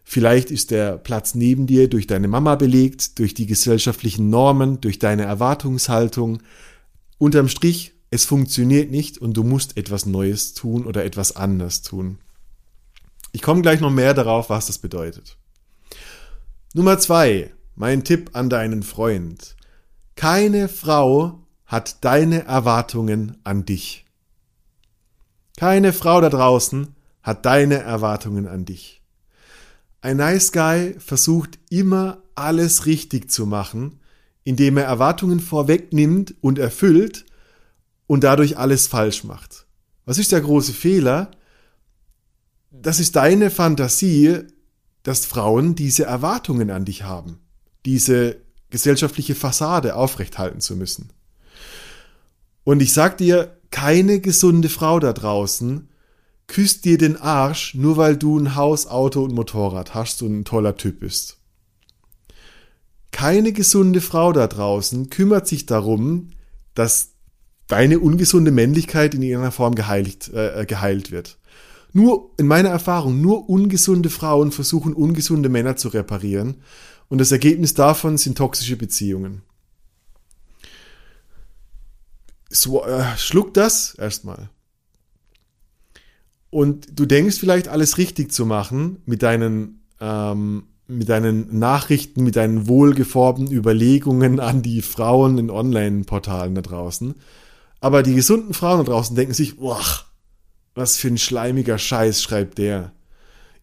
Vielleicht 0.03 0.51
ist 0.51 0.71
der 0.71 0.97
Platz 0.97 1.35
neben 1.35 1.67
dir 1.67 1.89
durch 1.89 2.07
deine 2.07 2.27
Mama 2.27 2.55
belegt, 2.55 3.19
durch 3.19 3.33
die 3.33 3.45
gesellschaftlichen 3.45 4.29
Normen, 4.29 4.79
durch 4.81 4.99
deine 4.99 5.23
Erwartungshaltung. 5.23 6.41
Unterm 7.17 7.47
Strich, 7.47 7.93
es 8.11 8.25
funktioniert 8.25 8.91
nicht 8.91 9.17
und 9.17 9.35
du 9.35 9.43
musst 9.43 9.77
etwas 9.77 10.05
Neues 10.05 10.53
tun 10.53 10.85
oder 10.85 11.05
etwas 11.05 11.35
anders 11.35 11.81
tun. 11.81 12.19
Ich 13.31 13.41
komme 13.41 13.61
gleich 13.61 13.79
noch 13.79 13.91
mehr 13.91 14.13
darauf, 14.13 14.49
was 14.49 14.67
das 14.67 14.79
bedeutet. 14.79 15.37
Nummer 16.73 16.97
zwei, 16.99 17.51
mein 17.75 18.05
Tipp 18.05 18.29
an 18.31 18.49
deinen 18.49 18.81
Freund. 18.81 19.57
Keine 20.15 20.69
Frau 20.69 21.45
hat 21.65 22.05
deine 22.05 22.45
Erwartungen 22.45 23.35
an 23.43 23.65
dich. 23.65 24.05
Keine 25.57 25.91
Frau 25.91 26.21
da 26.21 26.29
draußen 26.29 26.95
hat 27.23 27.45
deine 27.45 27.79
Erwartungen 27.79 28.47
an 28.47 28.63
dich. 28.63 29.01
Ein 29.99 30.15
Nice 30.15 30.53
Guy 30.53 30.95
versucht 30.97 31.59
immer 31.69 32.23
alles 32.35 32.85
richtig 32.85 33.29
zu 33.29 33.45
machen, 33.45 33.99
indem 34.45 34.77
er 34.77 34.85
Erwartungen 34.85 35.41
vorwegnimmt 35.41 36.35
und 36.39 36.57
erfüllt 36.57 37.25
und 38.07 38.23
dadurch 38.23 38.57
alles 38.57 38.87
falsch 38.87 39.25
macht. 39.25 39.65
Was 40.05 40.17
ist 40.17 40.31
der 40.31 40.39
große 40.39 40.71
Fehler? 40.71 41.31
Das 42.71 43.01
ist 43.01 43.17
deine 43.17 43.49
Fantasie, 43.49 44.45
dass 45.03 45.25
Frauen 45.25 45.75
diese 45.75 46.05
Erwartungen 46.05 46.69
an 46.69 46.85
dich 46.85 47.03
haben, 47.03 47.39
diese 47.85 48.37
gesellschaftliche 48.69 49.35
Fassade 49.35 49.95
aufrechthalten 49.95 50.61
zu 50.61 50.75
müssen. 50.75 51.09
Und 52.63 52.81
ich 52.81 52.93
sag 52.93 53.17
dir, 53.17 53.57
keine 53.71 54.19
gesunde 54.19 54.69
Frau 54.69 54.99
da 54.99 55.13
draußen 55.13 55.89
küsst 56.47 56.85
dir 56.85 56.97
den 56.97 57.17
Arsch, 57.17 57.75
nur 57.75 57.97
weil 57.97 58.17
du 58.17 58.37
ein 58.37 58.55
Haus, 58.55 58.85
Auto 58.87 59.23
und 59.23 59.33
Motorrad 59.33 59.93
hast 59.93 60.21
und 60.21 60.39
ein 60.39 60.45
toller 60.45 60.75
Typ 60.75 60.99
bist. 60.99 61.37
Keine 63.11 63.53
gesunde 63.53 64.01
Frau 64.01 64.33
da 64.33 64.47
draußen 64.47 65.09
kümmert 65.09 65.47
sich 65.47 65.65
darum, 65.65 66.31
dass 66.75 67.11
deine 67.67 67.99
ungesunde 67.99 68.51
Männlichkeit 68.51 69.13
in 69.13 69.21
irgendeiner 69.21 69.51
Form 69.51 69.75
geheilt, 69.75 70.29
äh, 70.33 70.65
geheilt 70.65 71.11
wird. 71.11 71.37
Nur, 71.93 72.31
in 72.37 72.47
meiner 72.47 72.69
Erfahrung, 72.69 73.21
nur 73.21 73.49
ungesunde 73.49 74.09
Frauen 74.09 74.51
versuchen 74.51 74.93
ungesunde 74.93 75.49
Männer 75.49 75.75
zu 75.75 75.89
reparieren 75.89 76.57
und 77.09 77.19
das 77.19 77.31
Ergebnis 77.31 77.73
davon 77.73 78.17
sind 78.17 78.37
toxische 78.37 78.77
Beziehungen 78.77 79.41
so, 82.51 82.83
äh, 82.83 83.03
schluck 83.17 83.53
das 83.53 83.95
erstmal. 83.95 84.49
Und 86.49 86.99
du 86.99 87.05
denkst 87.05 87.37
vielleicht 87.39 87.69
alles 87.69 87.97
richtig 87.97 88.31
zu 88.31 88.45
machen 88.45 89.01
mit 89.05 89.23
deinen, 89.23 89.81
ähm, 90.01 90.63
mit 90.87 91.07
deinen 91.07 91.57
Nachrichten, 91.57 92.23
mit 92.23 92.35
deinen 92.35 92.67
wohlgeformten 92.67 93.49
Überlegungen 93.49 94.41
an 94.41 94.61
die 94.61 94.81
Frauen 94.81 95.37
in 95.37 95.49
Online-Portalen 95.49 96.53
da 96.53 96.61
draußen. 96.61 97.15
Aber 97.79 98.03
die 98.03 98.13
gesunden 98.13 98.53
Frauen 98.53 98.79
da 98.79 98.91
draußen 98.91 99.15
denken 99.15 99.33
sich, 99.33 99.57
boah, 99.57 99.81
was 100.75 100.97
für 100.97 101.07
ein 101.07 101.17
schleimiger 101.17 101.77
Scheiß 101.77 102.21
schreibt 102.21 102.57
der. 102.57 102.93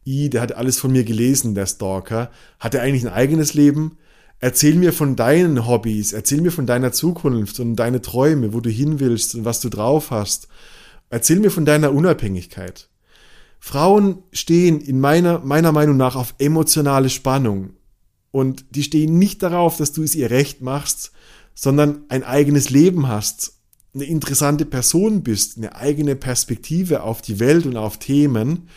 I, 0.07 0.31
der 0.31 0.41
hat 0.41 0.53
alles 0.53 0.79
von 0.79 0.93
mir 0.93 1.05
gelesen, 1.05 1.55
der 1.55 1.67
Stalker. 1.67 2.31
Hat 2.59 2.75
er 2.75 2.83
eigentlich 2.83 3.07
ein 3.07 3.13
eigenes 3.13 3.55
Leben? 3.55 3.99
Erzähl 4.41 4.77
mir 4.77 4.93
von 4.93 5.17
deinen 5.17 5.67
Hobbys, 5.67 6.13
erzähl 6.13 6.41
mir 6.41 6.53
von 6.53 6.67
deiner 6.67 6.93
Zukunft 6.93 7.59
und 7.61 7.77
deine 7.77 8.01
Träume, 8.01 8.53
wo 8.53 8.61
du 8.61 8.71
hin 8.71 9.01
willst 9.01 9.35
und 9.35 9.45
was 9.45 9.61
du 9.61 9.69
drauf 9.69 10.11
hast. 10.11 10.49
Erzähl 11.11 11.41
mir 11.41 11.51
von 11.51 11.65
deiner 11.65 11.93
Unabhängigkeit. 11.93 12.89
Frauen 13.59 14.23
stehen 14.33 14.81
in 14.81 15.01
meiner, 15.01 15.41
meiner 15.41 15.73
Meinung 15.73 15.97
nach 15.97 16.15
auf 16.15 16.35
emotionale 16.39 17.11
Spannung. 17.11 17.71
Und 18.31 18.65
die 18.71 18.85
stehen 18.85 19.19
nicht 19.19 19.43
darauf, 19.43 19.77
dass 19.77 19.93
du 19.93 20.03
es 20.03 20.15
ihr 20.15 20.31
recht 20.31 20.63
machst, 20.63 21.13
sondern 21.55 22.05
ein 22.09 22.23
eigenes 22.23 22.71
Leben 22.71 23.09
hast, 23.09 23.58
eine 23.99 24.09
interessante 24.09 24.65
Person 24.65 25.23
bist, 25.23 25.57
eine 25.57 25.75
eigene 25.77 26.17
Perspektive 26.17 27.03
auf 27.03 27.23
die 27.23 27.41
Welt 27.41 27.67
und 27.67 27.77
auf 27.77 27.99
Themen 27.99 28.69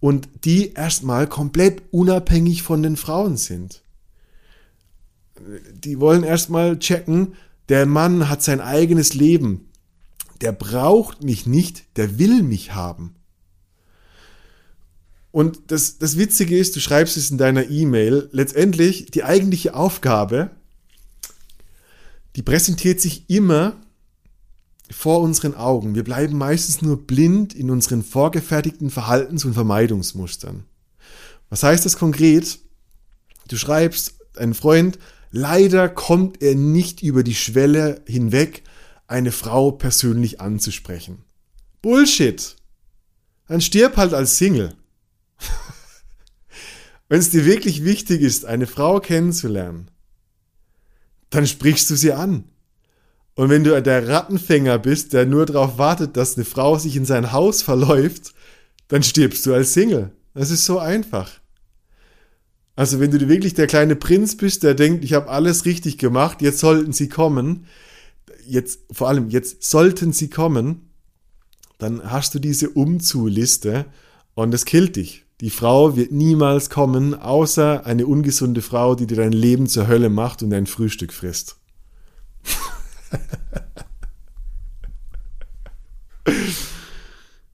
und 0.00 0.28
die 0.44 0.72
erstmal 0.74 1.26
komplett 1.26 1.82
unabhängig 1.90 2.62
von 2.62 2.82
den 2.82 2.96
Frauen 2.96 3.36
sind 3.36 3.82
die 5.72 6.00
wollen 6.00 6.22
erstmal 6.22 6.78
checken, 6.78 7.34
der 7.68 7.86
Mann 7.86 8.28
hat 8.28 8.42
sein 8.42 8.60
eigenes 8.60 9.14
Leben. 9.14 9.68
Der 10.40 10.52
braucht 10.52 11.22
mich 11.24 11.46
nicht, 11.46 11.84
der 11.96 12.18
will 12.18 12.42
mich 12.42 12.74
haben. 12.74 13.14
Und 15.32 15.58
das, 15.68 15.98
das 15.98 16.16
Witzige 16.16 16.56
ist, 16.56 16.76
du 16.76 16.80
schreibst 16.80 17.16
es 17.16 17.30
in 17.30 17.38
deiner 17.38 17.68
E-Mail, 17.68 18.28
letztendlich 18.32 19.06
die 19.10 19.24
eigentliche 19.24 19.74
Aufgabe, 19.74 20.50
die 22.36 22.42
präsentiert 22.42 23.00
sich 23.00 23.28
immer 23.28 23.76
vor 24.90 25.20
unseren 25.20 25.54
Augen. 25.54 25.94
Wir 25.94 26.04
bleiben 26.04 26.38
meistens 26.38 26.82
nur 26.82 27.06
blind 27.06 27.54
in 27.54 27.70
unseren 27.70 28.02
vorgefertigten 28.02 28.90
Verhaltens- 28.90 29.44
und 29.44 29.54
Vermeidungsmustern. 29.54 30.64
Was 31.50 31.62
heißt 31.62 31.84
das 31.84 31.96
konkret? 31.96 32.58
Du 33.48 33.56
schreibst, 33.56 34.14
ein 34.36 34.54
Freund 34.54 34.98
Leider 35.38 35.90
kommt 35.90 36.42
er 36.42 36.54
nicht 36.54 37.02
über 37.02 37.22
die 37.22 37.34
Schwelle 37.34 38.02
hinweg, 38.06 38.62
eine 39.06 39.32
Frau 39.32 39.70
persönlich 39.70 40.40
anzusprechen. 40.40 41.24
Bullshit. 41.82 42.56
Dann 43.46 43.60
stirb 43.60 43.98
halt 43.98 44.14
als 44.14 44.38
Single. 44.38 44.74
Wenn 47.08 47.20
es 47.20 47.30
dir 47.30 47.44
wirklich 47.44 47.84
wichtig 47.84 48.22
ist, 48.22 48.46
eine 48.46 48.66
Frau 48.66 48.98
kennenzulernen, 48.98 49.90
dann 51.30 51.46
sprichst 51.46 51.90
du 51.90 51.96
sie 51.96 52.12
an. 52.12 52.44
Und 53.36 53.50
wenn 53.50 53.64
du 53.64 53.80
der 53.80 54.08
Rattenfänger 54.08 54.78
bist, 54.78 55.12
der 55.12 55.26
nur 55.26 55.44
darauf 55.44 55.78
wartet, 55.78 56.16
dass 56.16 56.36
eine 56.36 56.46
Frau 56.46 56.78
sich 56.78 56.96
in 56.96 57.04
sein 57.04 57.32
Haus 57.32 57.62
verläuft, 57.62 58.34
dann 58.88 59.02
stirbst 59.02 59.44
du 59.44 59.52
als 59.52 59.74
Single. 59.74 60.10
Das 60.32 60.50
ist 60.50 60.64
so 60.64 60.78
einfach. 60.78 61.30
Also 62.76 62.98
wenn 62.98 63.10
du 63.10 63.28
wirklich 63.28 63.52
der 63.52 63.66
kleine 63.66 63.94
Prinz 63.94 64.36
bist, 64.38 64.62
der 64.62 64.74
denkt, 64.74 65.04
ich 65.04 65.12
habe 65.12 65.28
alles 65.28 65.66
richtig 65.66 65.98
gemacht, 65.98 66.40
jetzt 66.40 66.58
sollten 66.58 66.92
sie 66.92 67.08
kommen, 67.10 67.66
jetzt 68.46 68.80
vor 68.90 69.08
allem 69.08 69.28
jetzt 69.28 69.62
sollten 69.62 70.12
sie 70.12 70.30
kommen, 70.30 70.90
dann 71.78 72.10
hast 72.10 72.34
du 72.34 72.38
diese 72.38 72.70
Umzuliste 72.70 73.84
und 74.34 74.54
es 74.54 74.64
killt 74.64 74.96
dich. 74.96 75.24
Die 75.42 75.50
Frau 75.50 75.96
wird 75.96 76.10
niemals 76.10 76.70
kommen, 76.70 77.14
außer 77.14 77.84
eine 77.84 78.06
ungesunde 78.06 78.62
Frau, 78.62 78.94
die 78.94 79.06
dir 79.06 79.16
dein 79.16 79.32
Leben 79.32 79.66
zur 79.66 79.88
Hölle 79.88 80.08
macht 80.08 80.42
und 80.42 80.48
dein 80.48 80.66
Frühstück 80.66 81.12
frisst. 81.12 81.56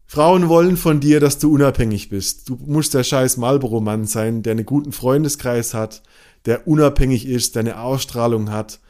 Frauen 0.07 0.49
wollen 0.51 0.77
von 0.77 1.01
dir, 1.01 1.21
dass 1.21 1.39
du 1.39 1.51
unabhängig 1.55 2.11
bist. 2.11 2.49
Du 2.51 2.59
musst 2.67 2.93
der 2.93 3.03
scheiß 3.03 3.39
Marlboro-Mann 3.39 4.05
sein, 4.05 4.43
der 4.43 4.51
einen 4.51 4.67
guten 4.67 4.93
Freundeskreis 4.93 5.73
hat, 5.73 6.03
der 6.45 6.69
unabhängig 6.69 7.27
ist, 7.27 7.55
der 7.55 7.61
eine 7.61 7.81
Ausstrahlung 7.81 8.51
hat, 8.51 8.81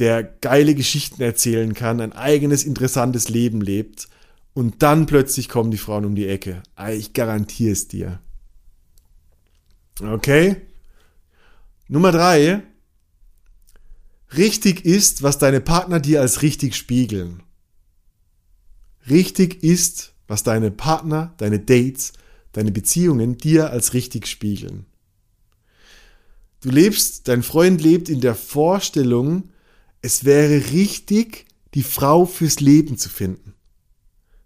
der 0.00 0.24
geile 0.24 0.74
Geschichten 0.74 1.22
erzählen 1.22 1.74
kann, 1.74 2.00
ein 2.00 2.12
eigenes 2.12 2.64
interessantes 2.64 3.28
Leben 3.28 3.60
lebt. 3.60 4.08
Und 4.54 4.82
dann 4.82 5.06
plötzlich 5.06 5.48
kommen 5.48 5.70
die 5.70 5.78
Frauen 5.78 6.04
um 6.04 6.16
die 6.16 6.26
Ecke. 6.26 6.64
Ich 6.90 7.12
garantiere 7.12 7.72
es 7.72 7.86
dir. 7.86 8.18
Okay? 10.00 10.56
Nummer 11.86 12.10
drei. 12.10 12.62
Richtig 14.36 14.84
ist, 14.84 15.22
was 15.22 15.38
deine 15.38 15.60
Partner 15.60 16.00
dir 16.00 16.20
als 16.20 16.42
richtig 16.42 16.74
spiegeln. 16.74 17.42
Richtig 19.08 19.62
ist, 19.62 20.14
was 20.26 20.42
deine 20.42 20.70
Partner, 20.70 21.34
deine 21.36 21.58
Dates, 21.58 22.12
deine 22.52 22.72
Beziehungen 22.72 23.36
dir 23.36 23.70
als 23.70 23.92
richtig 23.92 24.26
spiegeln. 24.26 24.86
Du 26.60 26.70
lebst, 26.70 27.28
dein 27.28 27.42
Freund 27.42 27.82
lebt 27.82 28.08
in 28.08 28.20
der 28.20 28.34
Vorstellung, 28.34 29.50
es 30.00 30.24
wäre 30.24 30.70
richtig, 30.70 31.46
die 31.74 31.82
Frau 31.82 32.24
fürs 32.24 32.60
Leben 32.60 32.96
zu 32.96 33.08
finden. 33.08 33.54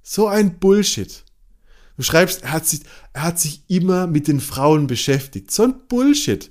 So 0.02 0.26
ein 0.26 0.58
Bullshit. 0.58 1.24
Du 1.96 2.02
schreibst, 2.02 2.42
er 2.42 2.52
hat 2.52 2.66
sich, 2.66 2.80
er 3.12 3.22
hat 3.22 3.38
sich 3.38 3.62
immer 3.68 4.06
mit 4.06 4.28
den 4.28 4.40
Frauen 4.40 4.86
beschäftigt. 4.86 5.50
So 5.50 5.64
ein 5.64 5.86
Bullshit. 5.88 6.50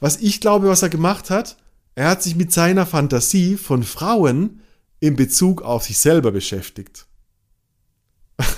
Was 0.00 0.18
ich 0.18 0.40
glaube, 0.40 0.68
was 0.68 0.82
er 0.82 0.88
gemacht 0.88 1.30
hat, 1.30 1.56
er 1.96 2.10
hat 2.10 2.22
sich 2.22 2.36
mit 2.36 2.52
seiner 2.52 2.86
Fantasie 2.86 3.56
von 3.56 3.82
Frauen 3.82 4.60
in 5.00 5.16
Bezug 5.16 5.62
auf 5.62 5.84
sich 5.84 5.98
selber 5.98 6.30
beschäftigt. 6.30 7.06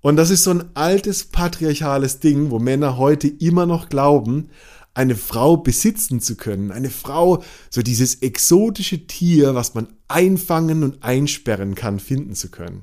Und 0.00 0.16
das 0.16 0.30
ist 0.30 0.42
so 0.42 0.50
ein 0.50 0.74
altes 0.74 1.24
patriarchales 1.24 2.18
Ding, 2.18 2.50
wo 2.50 2.58
Männer 2.58 2.98
heute 2.98 3.28
immer 3.28 3.64
noch 3.64 3.88
glauben, 3.88 4.50
eine 4.92 5.16
Frau 5.16 5.56
besitzen 5.56 6.20
zu 6.20 6.36
können. 6.36 6.72
Eine 6.72 6.90
Frau, 6.90 7.42
so 7.70 7.80
dieses 7.80 8.16
exotische 8.16 9.06
Tier, 9.06 9.54
was 9.54 9.74
man 9.74 9.88
einfangen 10.08 10.82
und 10.82 11.02
einsperren 11.04 11.76
kann, 11.76 12.00
finden 12.00 12.34
zu 12.34 12.50
können. 12.50 12.82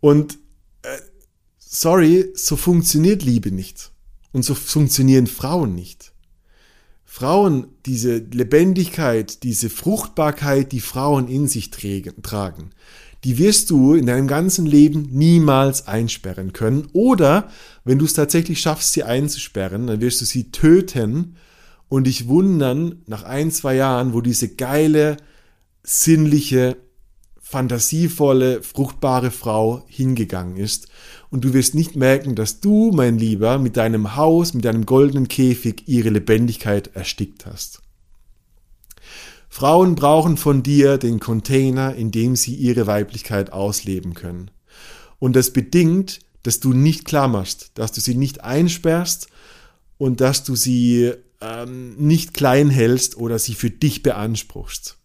Und 0.00 0.38
äh, 0.82 0.98
sorry, 1.58 2.32
so 2.34 2.56
funktioniert 2.56 3.24
Liebe 3.24 3.50
nicht. 3.50 3.90
Und 4.32 4.44
so 4.44 4.54
funktionieren 4.54 5.26
Frauen 5.26 5.74
nicht. 5.74 6.13
Frauen, 7.16 7.68
diese 7.86 8.16
Lebendigkeit, 8.16 9.44
diese 9.44 9.70
Fruchtbarkeit, 9.70 10.72
die 10.72 10.80
Frauen 10.80 11.28
in 11.28 11.46
sich 11.46 11.70
tragen, 11.70 12.70
die 13.22 13.38
wirst 13.38 13.70
du 13.70 13.94
in 13.94 14.06
deinem 14.06 14.26
ganzen 14.26 14.66
Leben 14.66 15.10
niemals 15.12 15.86
einsperren 15.86 16.52
können. 16.52 16.88
Oder 16.92 17.50
wenn 17.84 18.00
du 18.00 18.04
es 18.04 18.14
tatsächlich 18.14 18.60
schaffst, 18.60 18.94
sie 18.94 19.04
einzusperren, 19.04 19.86
dann 19.86 20.00
wirst 20.00 20.22
du 20.22 20.24
sie 20.24 20.50
töten 20.50 21.36
und 21.88 22.08
dich 22.08 22.26
wundern 22.26 22.96
nach 23.06 23.22
ein, 23.22 23.52
zwei 23.52 23.76
Jahren, 23.76 24.12
wo 24.12 24.20
diese 24.20 24.48
geile, 24.48 25.16
sinnliche, 25.84 26.76
fantasievolle, 27.54 28.64
fruchtbare 28.64 29.30
Frau 29.30 29.84
hingegangen 29.86 30.56
ist. 30.56 30.88
Und 31.30 31.44
du 31.44 31.54
wirst 31.54 31.76
nicht 31.76 31.94
merken, 31.94 32.34
dass 32.34 32.58
du, 32.58 32.90
mein 32.92 33.16
Lieber, 33.16 33.60
mit 33.60 33.76
deinem 33.76 34.16
Haus, 34.16 34.54
mit 34.54 34.64
deinem 34.64 34.86
goldenen 34.86 35.28
Käfig 35.28 35.84
ihre 35.86 36.08
Lebendigkeit 36.08 36.90
erstickt 36.96 37.46
hast. 37.46 37.80
Frauen 39.48 39.94
brauchen 39.94 40.36
von 40.36 40.64
dir 40.64 40.98
den 40.98 41.20
Container, 41.20 41.94
in 41.94 42.10
dem 42.10 42.34
sie 42.34 42.56
ihre 42.56 42.88
Weiblichkeit 42.88 43.52
ausleben 43.52 44.14
können. 44.14 44.50
Und 45.20 45.36
das 45.36 45.52
bedingt, 45.52 46.18
dass 46.42 46.58
du 46.58 46.72
nicht 46.72 47.04
klar 47.04 47.28
machst, 47.28 47.70
dass 47.74 47.92
du 47.92 48.00
sie 48.00 48.16
nicht 48.16 48.42
einsperrst 48.42 49.28
und 49.96 50.20
dass 50.20 50.42
du 50.42 50.56
sie 50.56 51.12
ähm, 51.40 51.94
nicht 51.98 52.34
klein 52.34 52.68
hältst 52.68 53.16
oder 53.16 53.38
sie 53.38 53.54
für 53.54 53.70
dich 53.70 54.02
beanspruchst. 54.02 54.98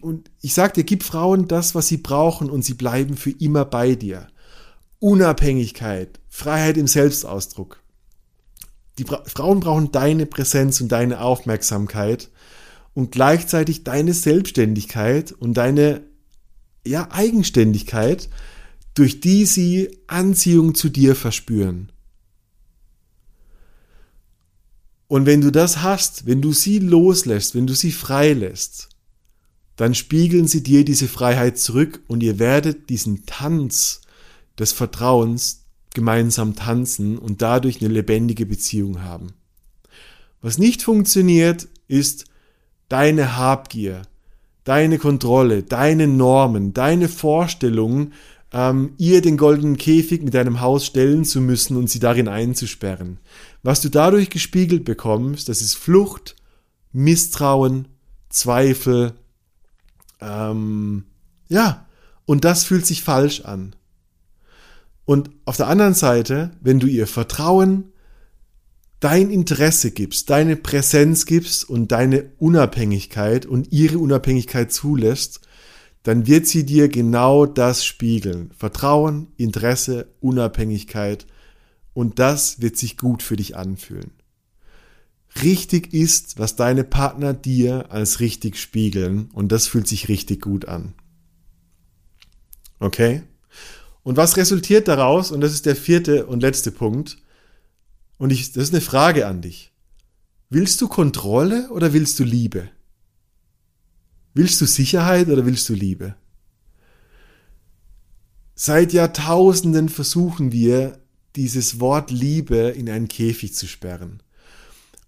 Und 0.00 0.30
ich 0.40 0.54
sag 0.54 0.74
dir, 0.74 0.84
gib 0.84 1.02
Frauen 1.02 1.48
das, 1.48 1.74
was 1.74 1.88
sie 1.88 1.96
brauchen 1.96 2.48
und 2.48 2.64
sie 2.64 2.74
bleiben 2.74 3.16
für 3.16 3.30
immer 3.30 3.64
bei 3.64 3.94
dir. 3.94 4.28
Unabhängigkeit, 5.00 6.20
Freiheit 6.28 6.76
im 6.76 6.86
Selbstausdruck. 6.86 7.82
Die 8.98 9.04
Bra 9.04 9.22
Frauen 9.26 9.60
brauchen 9.60 9.92
deine 9.92 10.26
Präsenz 10.26 10.80
und 10.80 10.92
deine 10.92 11.20
Aufmerksamkeit 11.20 12.30
und 12.94 13.12
gleichzeitig 13.12 13.82
deine 13.82 14.12
Selbstständigkeit 14.12 15.32
und 15.32 15.54
deine 15.54 16.02
ja, 16.86 17.08
Eigenständigkeit, 17.10 18.28
durch 18.94 19.20
die 19.20 19.46
sie 19.46 19.98
Anziehung 20.06 20.74
zu 20.74 20.88
dir 20.88 21.14
verspüren. 21.14 21.92
Und 25.08 25.26
wenn 25.26 25.40
du 25.40 25.50
das 25.50 25.82
hast, 25.82 26.26
wenn 26.26 26.42
du 26.42 26.52
sie 26.52 26.78
loslässt, 26.78 27.54
wenn 27.54 27.66
du 27.66 27.74
sie 27.74 27.92
freilässt, 27.92 28.88
dann 29.80 29.94
spiegeln 29.94 30.46
sie 30.46 30.62
dir 30.62 30.84
diese 30.84 31.08
Freiheit 31.08 31.56
zurück 31.56 32.02
und 32.06 32.22
ihr 32.22 32.38
werdet 32.38 32.90
diesen 32.90 33.24
Tanz 33.24 34.02
des 34.58 34.72
Vertrauens 34.72 35.64
gemeinsam 35.94 36.54
tanzen 36.54 37.16
und 37.16 37.40
dadurch 37.40 37.80
eine 37.80 37.88
lebendige 37.88 38.44
Beziehung 38.44 39.02
haben. 39.02 39.32
Was 40.42 40.58
nicht 40.58 40.82
funktioniert, 40.82 41.66
ist, 41.88 42.26
deine 42.90 43.38
Habgier, 43.38 44.02
deine 44.64 44.98
Kontrolle, 44.98 45.62
deine 45.62 46.06
Normen, 46.06 46.74
deine 46.74 47.08
Vorstellungen, 47.08 48.12
ähm, 48.52 48.92
ihr 48.98 49.22
den 49.22 49.38
goldenen 49.38 49.78
Käfig 49.78 50.20
mit 50.22 50.34
deinem 50.34 50.60
Haus 50.60 50.84
stellen 50.84 51.24
zu 51.24 51.40
müssen 51.40 51.78
und 51.78 51.88
sie 51.88 52.00
darin 52.00 52.28
einzusperren. 52.28 53.18
Was 53.62 53.80
du 53.80 53.88
dadurch 53.88 54.28
gespiegelt 54.28 54.84
bekommst, 54.84 55.48
das 55.48 55.62
ist 55.62 55.74
Flucht, 55.74 56.36
Misstrauen, 56.92 57.88
Zweifel, 58.28 59.14
ähm, 60.20 61.04
ja, 61.48 61.86
und 62.24 62.44
das 62.44 62.64
fühlt 62.64 62.86
sich 62.86 63.02
falsch 63.02 63.42
an. 63.42 63.74
Und 65.04 65.30
auf 65.44 65.56
der 65.56 65.66
anderen 65.66 65.94
Seite, 65.94 66.52
wenn 66.60 66.78
du 66.78 66.86
ihr 66.86 67.06
Vertrauen, 67.06 67.92
dein 69.00 69.30
Interesse 69.30 69.90
gibst, 69.90 70.30
deine 70.30 70.56
Präsenz 70.56 71.26
gibst 71.26 71.68
und 71.68 71.90
deine 71.90 72.30
Unabhängigkeit 72.38 73.46
und 73.46 73.72
ihre 73.72 73.98
Unabhängigkeit 73.98 74.72
zulässt, 74.72 75.40
dann 76.02 76.26
wird 76.26 76.46
sie 76.46 76.64
dir 76.64 76.88
genau 76.88 77.46
das 77.46 77.84
spiegeln. 77.84 78.52
Vertrauen, 78.56 79.28
Interesse, 79.36 80.12
Unabhängigkeit 80.20 81.26
und 81.92 82.18
das 82.18 82.60
wird 82.60 82.76
sich 82.76 82.96
gut 82.96 83.22
für 83.22 83.36
dich 83.36 83.56
anfühlen. 83.56 84.12
Richtig 85.42 85.94
ist, 85.94 86.38
was 86.38 86.56
deine 86.56 86.84
Partner 86.84 87.32
dir 87.32 87.90
als 87.90 88.20
richtig 88.20 88.58
spiegeln 88.58 89.30
und 89.32 89.52
das 89.52 89.66
fühlt 89.66 89.86
sich 89.86 90.08
richtig 90.08 90.42
gut 90.42 90.66
an. 90.66 90.94
Okay? 92.80 93.22
Und 94.02 94.16
was 94.16 94.36
resultiert 94.36 94.88
daraus, 94.88 95.30
und 95.30 95.40
das 95.40 95.52
ist 95.52 95.66
der 95.66 95.76
vierte 95.76 96.26
und 96.26 96.40
letzte 96.40 96.72
Punkt, 96.72 97.18
und 98.18 98.30
ich, 98.30 98.52
das 98.52 98.64
ist 98.64 98.74
eine 98.74 98.80
Frage 98.80 99.26
an 99.26 99.40
dich. 99.40 99.72
Willst 100.48 100.80
du 100.80 100.88
Kontrolle 100.88 101.70
oder 101.70 101.92
willst 101.92 102.18
du 102.18 102.24
Liebe? 102.24 102.68
Willst 104.34 104.60
du 104.60 104.66
Sicherheit 104.66 105.28
oder 105.28 105.46
willst 105.46 105.68
du 105.68 105.74
Liebe? 105.74 106.16
Seit 108.54 108.92
Jahrtausenden 108.92 109.88
versuchen 109.88 110.52
wir, 110.52 110.98
dieses 111.36 111.80
Wort 111.80 112.10
Liebe 112.10 112.56
in 112.56 112.90
einen 112.90 113.08
Käfig 113.08 113.54
zu 113.54 113.66
sperren. 113.66 114.22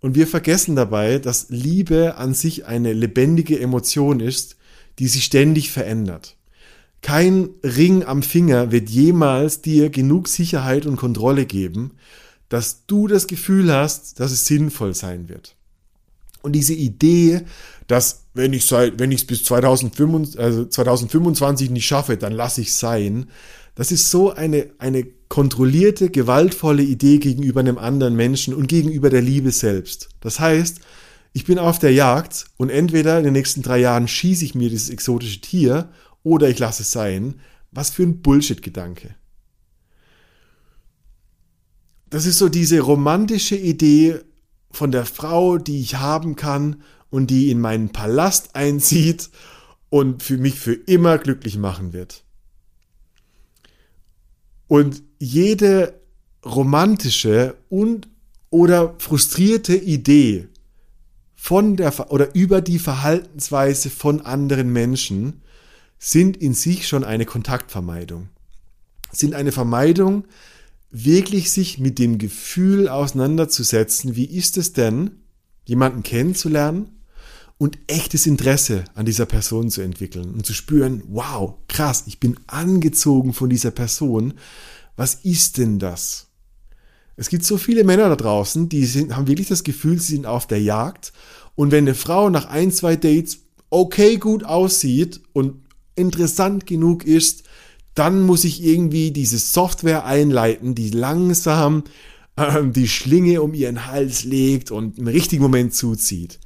Und 0.03 0.17
wir 0.17 0.27
vergessen 0.27 0.77
dabei, 0.77 1.19
dass 1.19 1.47
Liebe 1.49 2.17
an 2.17 2.35
sich 2.35 2.67
eine 2.67 2.93
lebendige 2.93 3.59
Emotion 3.59 4.21
ist, 4.21 4.57
die 4.99 5.07
sich 5.09 5.25
ständig 5.25 5.71
verändert. 5.71 6.37
Kein 7.03 7.51
Ring 7.65 8.05
am 8.05 8.23
Finger 8.23 8.73
wird 8.73 8.91
jemals 8.91 9.63
dir 9.63 9.91
genug 9.91 10.29
Sicherheit 10.29 10.87
und 10.87 10.97
Kontrolle 10.97 11.47
geben, 11.47 11.93
dass 12.49 12.85
du 12.87 13.07
das 13.07 13.29
Gefühl 13.29 13.73
hast, 13.73 14.21
dass 14.21 14.33
es 14.33 14.45
sinnvoll 14.45 14.95
sein 14.95 15.29
wird. 15.29 15.57
Und 16.43 16.53
diese 16.53 16.75
Idee, 16.75 17.43
dass 17.87 18.25
wenn 18.35 18.53
ich 18.53 18.71
es 18.71 19.27
bis 19.27 19.45
2025, 19.45 20.39
also 20.39 20.65
2025 20.65 21.71
nicht 21.71 21.87
schaffe, 21.87 22.17
dann 22.17 22.33
lasse 22.33 22.61
ich 22.61 22.75
sein, 22.75 23.27
das 23.75 23.93
ist 23.93 24.11
so 24.11 24.33
eine, 24.33 24.71
eine 24.79 25.05
kontrollierte, 25.29 26.11
gewaltvolle 26.11 26.83
Idee 26.83 27.19
gegenüber 27.19 27.61
einem 27.61 27.79
anderen 27.79 28.15
Menschen 28.17 28.55
und 28.55 28.67
gegenüber 28.67 29.09
der 29.09 29.23
Liebe 29.23 29.51
selbst. 29.51 30.11
Das 30.21 30.41
heißt, 30.41 30.81
ich 31.33 31.47
bin 31.47 31.59
auf 31.59 31.79
der 31.79 31.93
Jagd 31.93 32.47
und 32.59 32.69
entweder 32.69 33.19
in 33.19 33.25
den 33.25 33.33
nächsten 33.33 33.63
drei 33.63 33.79
Jahren 33.79 34.09
schieße 34.09 34.45
ich 34.45 34.55
mir 34.55 34.69
dieses 34.69 34.91
exotische 34.91 35.41
Tier 35.41 35.89
oder 36.23 36.51
ich 36.51 36.59
lasse 36.59 36.83
es 36.83 36.91
sein. 36.91 37.41
Was 37.71 37.91
für 37.91 38.03
ein 38.03 38.21
Bullshit-Gedanke 38.21 39.15
das 42.13 42.27
ist 42.27 42.39
so 42.39 42.51
diese 42.51 42.79
romantische 42.81 43.57
Idee 43.57 44.21
von 44.71 44.93
der 44.93 45.07
Frau, 45.07 45.57
die 45.57 45.81
ich 45.81 45.97
haben 45.97 46.37
kann 46.37 46.83
und 47.09 47.29
die 47.29 47.51
in 47.51 47.59
meinen 47.59 47.89
Palast 47.89 48.51
einzieht 48.55 49.31
und 49.89 50.23
für 50.23 50.37
mich 50.37 50.61
für 50.61 50.75
immer 50.75 51.17
glücklich 51.17 51.57
machen 51.57 51.95
wird. 51.95 52.23
Und 54.73 55.03
jede 55.19 56.01
romantische 56.47 57.57
und 57.69 58.09
oder 58.49 58.95
frustrierte 58.97 59.77
Idee 59.77 60.49
von 61.35 61.77
der 61.77 62.11
oder 62.11 62.35
über 62.35 62.63
die 62.63 62.79
Verhaltensweise 62.79 63.91
von 63.91 64.23
anderen 64.23 64.73
Menschen 64.73 65.43
sind 65.99 66.39
in 66.39 66.55
sich 66.55 66.89
schon 66.89 67.05
eine 67.05 67.27
Kontaktvermeidung. 67.27 68.31
Sind 69.13 69.35
eine 69.35 69.53
Vermeidung 69.53 70.25
wirklich 70.91 71.51
sich 71.51 71.79
mit 71.79 71.99
dem 71.99 72.17
Gefühl 72.17 72.89
auseinanderzusetzen, 72.89 74.17
wie 74.17 74.25
ist 74.25 74.57
es 74.57 74.73
denn, 74.73 75.21
jemanden 75.67 76.03
kennenzulernen 76.03 77.02
und 77.59 77.79
echtes 77.87 78.27
Interesse 78.27 78.85
an 78.95 79.07
dieser 79.07 79.27
Person 79.27 79.71
zu 79.71 79.83
entwickeln 79.83 80.35
und 80.35 80.45
zu 80.47 80.55
spüren, 80.55 81.03
wow, 81.09 81.55
krass, 81.69 82.05
ich 82.07 82.19
bin 82.19 82.37
angezogen 82.47 83.33
von 83.33 83.51
dieser 83.51 83.71
Person. 83.71 84.35
Was 84.97 85.15
ist 85.15 85.59
denn 85.59 85.79
das? 85.79 86.27
Es 87.17 87.29
gibt 87.29 87.45
so 87.45 87.59
viele 87.59 87.85
Männer 87.85 88.09
da 88.09 88.17
draußen, 88.17 88.69
die 88.69 88.85
sind, 88.85 89.15
haben 89.17 89.29
wirklich 89.29 89.49
das 89.49 89.65
Gefühl, 89.65 90.01
sie 90.01 90.15
sind 90.15 90.27
auf 90.27 90.47
der 90.47 90.61
Jagd. 90.61 91.13
Und 91.55 91.71
wenn 91.71 91.85
eine 91.85 91.95
Frau 91.95 92.31
nach 92.31 92.47
ein, 92.47 92.73
zwei 92.73 92.97
Dates 92.97 93.41
okay 93.71 94.17
gut 94.17 94.45
aussieht 94.45 95.21
und 95.33 95.63
interessant 95.95 96.67
genug 96.67 97.05
ist, 97.05 97.45
dann 97.95 98.23
muss 98.23 98.45
ich 98.45 98.63
irgendwie 98.63 99.11
diese 99.11 99.39
Software 99.39 100.07
einleiten, 100.07 100.75
die 100.75 100.91
langsam 100.91 101.85
ähm, 102.37 102.73
die 102.73 102.89
Schlinge 102.89 103.43
um 103.43 103.55
ihren 103.55 103.87
Hals 103.87 104.25
legt 104.25 104.71
und 104.71 104.99
im 104.99 105.07
richtigen 105.07 105.43
Moment 105.43 105.75
zuzieht. 105.75 106.39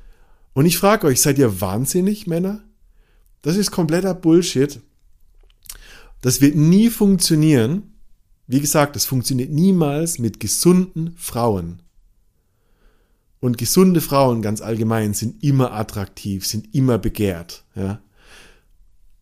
Und 0.56 0.64
ich 0.64 0.78
frage 0.78 1.06
euch, 1.06 1.20
seid 1.20 1.36
ihr 1.36 1.60
wahnsinnig, 1.60 2.26
Männer? 2.26 2.64
Das 3.42 3.56
ist 3.56 3.72
kompletter 3.72 4.14
Bullshit. 4.14 4.80
Das 6.22 6.40
wird 6.40 6.56
nie 6.56 6.88
funktionieren. 6.88 7.92
Wie 8.46 8.62
gesagt, 8.62 8.96
das 8.96 9.04
funktioniert 9.04 9.50
niemals 9.50 10.18
mit 10.18 10.40
gesunden 10.40 11.12
Frauen. 11.18 11.82
Und 13.38 13.58
gesunde 13.58 14.00
Frauen 14.00 14.40
ganz 14.40 14.62
allgemein 14.62 15.12
sind 15.12 15.44
immer 15.44 15.72
attraktiv, 15.72 16.46
sind 16.46 16.74
immer 16.74 16.96
begehrt. 16.96 17.64
Ja? 17.74 18.00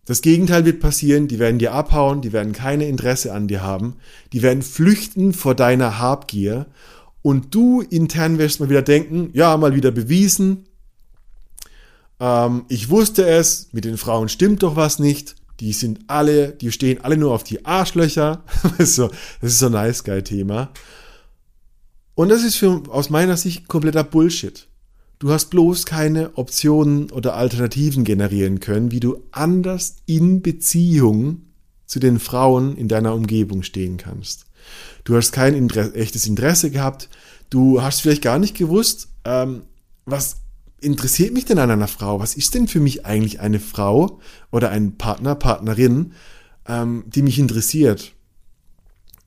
Das 0.04 0.22
Gegenteil 0.22 0.64
wird 0.64 0.78
passieren, 0.78 1.26
die 1.26 1.40
werden 1.40 1.58
dir 1.58 1.72
abhauen, 1.72 2.22
die 2.22 2.32
werden 2.32 2.52
keine 2.52 2.86
Interesse 2.86 3.34
an 3.34 3.48
dir 3.48 3.60
haben, 3.60 3.96
die 4.32 4.42
werden 4.42 4.62
flüchten 4.62 5.32
vor 5.32 5.56
deiner 5.56 5.98
Habgier 5.98 6.66
und 7.22 7.52
du 7.52 7.80
intern 7.80 8.38
wirst 8.38 8.60
mal 8.60 8.70
wieder 8.70 8.82
denken, 8.82 9.30
ja, 9.32 9.56
mal 9.56 9.74
wieder 9.74 9.90
bewiesen, 9.90 10.66
ähm, 12.20 12.64
ich 12.68 12.90
wusste 12.90 13.26
es, 13.26 13.68
mit 13.72 13.84
den 13.84 13.96
Frauen 13.96 14.28
stimmt 14.28 14.62
doch 14.62 14.76
was 14.76 14.98
nicht, 14.98 15.36
die 15.60 15.72
sind 15.72 16.00
alle, 16.08 16.50
die 16.50 16.72
stehen 16.72 17.00
alle 17.02 17.16
nur 17.16 17.32
auf 17.32 17.44
die 17.44 17.64
Arschlöcher, 17.64 18.44
das 18.78 18.98
ist 19.42 19.58
so, 19.58 19.66
ein 19.66 19.72
nice 19.72 20.04
guy 20.04 20.22
Thema. 20.22 20.70
Und 22.14 22.28
das 22.28 22.44
ist 22.44 22.56
für, 22.56 22.82
aus 22.88 23.10
meiner 23.10 23.36
Sicht 23.36 23.68
kompletter 23.68 24.04
Bullshit. 24.04 24.68
Du 25.18 25.30
hast 25.30 25.46
bloß 25.46 25.86
keine 25.86 26.36
Optionen 26.36 27.10
oder 27.10 27.34
Alternativen 27.34 28.04
generieren 28.04 28.60
können, 28.60 28.90
wie 28.90 29.00
du 29.00 29.22
anders 29.30 29.96
in 30.06 30.42
Beziehung 30.42 31.42
zu 31.86 31.98
den 31.98 32.18
Frauen 32.18 32.76
in 32.76 32.88
deiner 32.88 33.14
Umgebung 33.14 33.62
stehen 33.62 33.96
kannst. 33.96 34.46
Du 35.04 35.16
hast 35.16 35.32
kein 35.32 35.54
Inter 35.54 35.94
echtes 35.94 36.26
Interesse 36.26 36.70
gehabt. 36.70 37.08
Du 37.50 37.82
hast 37.82 38.00
vielleicht 38.00 38.22
gar 38.22 38.38
nicht 38.38 38.56
gewusst, 38.56 39.08
ähm, 39.24 39.62
was 40.04 40.43
interessiert 40.80 41.32
mich 41.32 41.44
denn 41.44 41.58
an 41.58 41.70
einer 41.70 41.88
Frau? 41.88 42.20
Was 42.20 42.34
ist 42.34 42.54
denn 42.54 42.68
für 42.68 42.80
mich 42.80 43.06
eigentlich 43.06 43.40
eine 43.40 43.60
Frau 43.60 44.20
oder 44.50 44.70
ein 44.70 44.96
Partner, 44.96 45.34
Partnerin, 45.34 46.12
ähm, 46.66 47.04
die 47.06 47.22
mich 47.22 47.38
interessiert? 47.38 48.12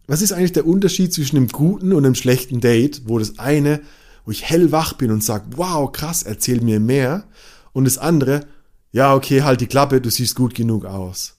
Was 0.07 0.21
ist 0.21 0.31
eigentlich 0.31 0.53
der 0.53 0.67
Unterschied 0.67 1.13
zwischen 1.13 1.37
einem 1.37 1.49
guten 1.49 1.93
und 1.93 2.05
einem 2.05 2.15
schlechten 2.15 2.61
Date, 2.61 3.03
wo 3.05 3.19
das 3.19 3.39
eine 3.39 3.81
wo 4.27 4.31
ich 4.31 4.43
hellwach 4.43 4.91
bin 4.91 5.09
und 5.09 5.23
sage, 5.23 5.45
wow, 5.55 5.89
krass, 5.89 6.21
erzähl 6.21 6.59
mir 6.59 6.81
mehr. 6.81 7.23
Und 7.71 7.85
das 7.85 7.97
andere, 7.97 8.45
ja, 8.91 9.15
okay, 9.15 9.41
halt 9.41 9.61
die 9.61 9.67
Klappe, 9.67 10.01
du 10.01 10.11
siehst 10.11 10.35
gut 10.35 10.53
genug 10.53 10.83
aus. 10.83 11.37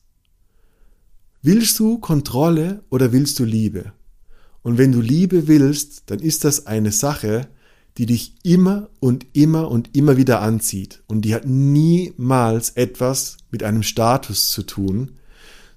Willst 1.43 1.79
du 1.79 1.99
Kontrolle 1.99 2.83
oder 2.89 3.13
willst 3.13 3.39
du 3.41 3.45
Liebe? 3.45 3.93
Und 4.63 4.79
wenn 4.79 4.91
du 4.91 5.03
Liebe 5.03 5.49
willst, 5.49 6.05
dann 6.07 6.21
ist 6.21 6.45
das 6.45 6.67
eine 6.67 6.91
Sache, 6.91 7.49
die 7.99 8.07
dich 8.07 8.35
immer 8.45 8.89
und 9.01 9.27
immer 9.33 9.71
und 9.71 9.97
immer 9.97 10.17
wieder 10.17 10.41
anzieht. 10.41 11.03
Und 11.09 11.23
die 11.23 11.35
hat 11.35 11.47
niemals 11.47 12.71
etwas 12.71 13.39
mit 13.51 13.65
einem 13.65 13.83
Status 13.83 14.51
zu 14.53 14.63
tun, 14.63 15.17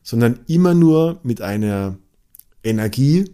sondern 0.03 0.39
immer 0.45 0.75
nur 0.75 1.19
mit 1.23 1.41
einer 1.41 1.97
Energie, 2.63 3.25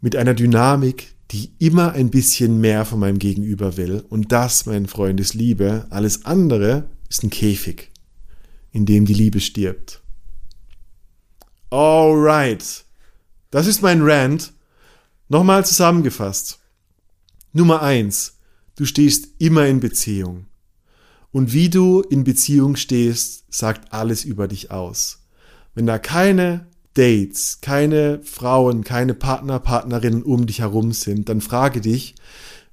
mit 0.00 0.14
einer 0.14 0.34
Dynamik, 0.34 1.14
die 1.32 1.50
immer 1.58 1.92
ein 1.92 2.10
bisschen 2.10 2.60
mehr 2.60 2.84
von 2.84 3.00
meinem 3.00 3.18
Gegenüber 3.18 3.76
will. 3.76 4.04
Und 4.08 4.30
das, 4.30 4.66
mein 4.66 4.86
Freund, 4.86 5.18
ist 5.18 5.34
Liebe. 5.34 5.86
Alles 5.90 6.24
andere 6.24 6.84
ist 7.08 7.24
ein 7.24 7.30
Käfig, 7.30 7.90
in 8.70 8.86
dem 8.86 9.04
die 9.04 9.14
Liebe 9.14 9.40
stirbt. 9.40 10.00
Alright. 11.70 12.84
Das 13.50 13.66
ist 13.66 13.82
mein 13.82 14.02
Rant. 14.02 14.52
Nochmal 15.28 15.66
zusammengefasst. 15.66 16.61
Nummer 17.54 17.82
eins. 17.82 18.38
Du 18.76 18.86
stehst 18.86 19.28
immer 19.38 19.66
in 19.66 19.80
Beziehung. 19.80 20.46
Und 21.32 21.52
wie 21.52 21.68
du 21.68 22.00
in 22.00 22.24
Beziehung 22.24 22.76
stehst, 22.76 23.44
sagt 23.52 23.92
alles 23.92 24.24
über 24.24 24.48
dich 24.48 24.70
aus. 24.70 25.26
Wenn 25.74 25.86
da 25.86 25.98
keine 25.98 26.66
Dates, 26.94 27.60
keine 27.60 28.20
Frauen, 28.22 28.84
keine 28.84 29.12
Partner, 29.12 29.58
Partnerinnen 29.58 30.22
um 30.22 30.46
dich 30.46 30.60
herum 30.60 30.92
sind, 30.92 31.28
dann 31.28 31.42
frage 31.42 31.82
dich, 31.82 32.14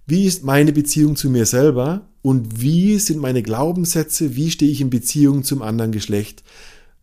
wie 0.07 0.25
ist 0.25 0.45
meine 0.45 0.71
Beziehung 0.71 1.17
zu 1.17 1.29
mir 1.29 1.45
selber 1.45 2.07
und 2.21 2.61
wie 2.61 2.99
sind 2.99 3.19
meine 3.19 3.43
Glaubenssätze, 3.43 4.37
wie 4.37 4.49
stehe 4.49 4.71
ich 4.71 4.79
in 4.79 4.89
Beziehung 4.89 5.43
zum 5.43 5.61
anderen 5.61 5.91
Geschlecht? 5.91 6.43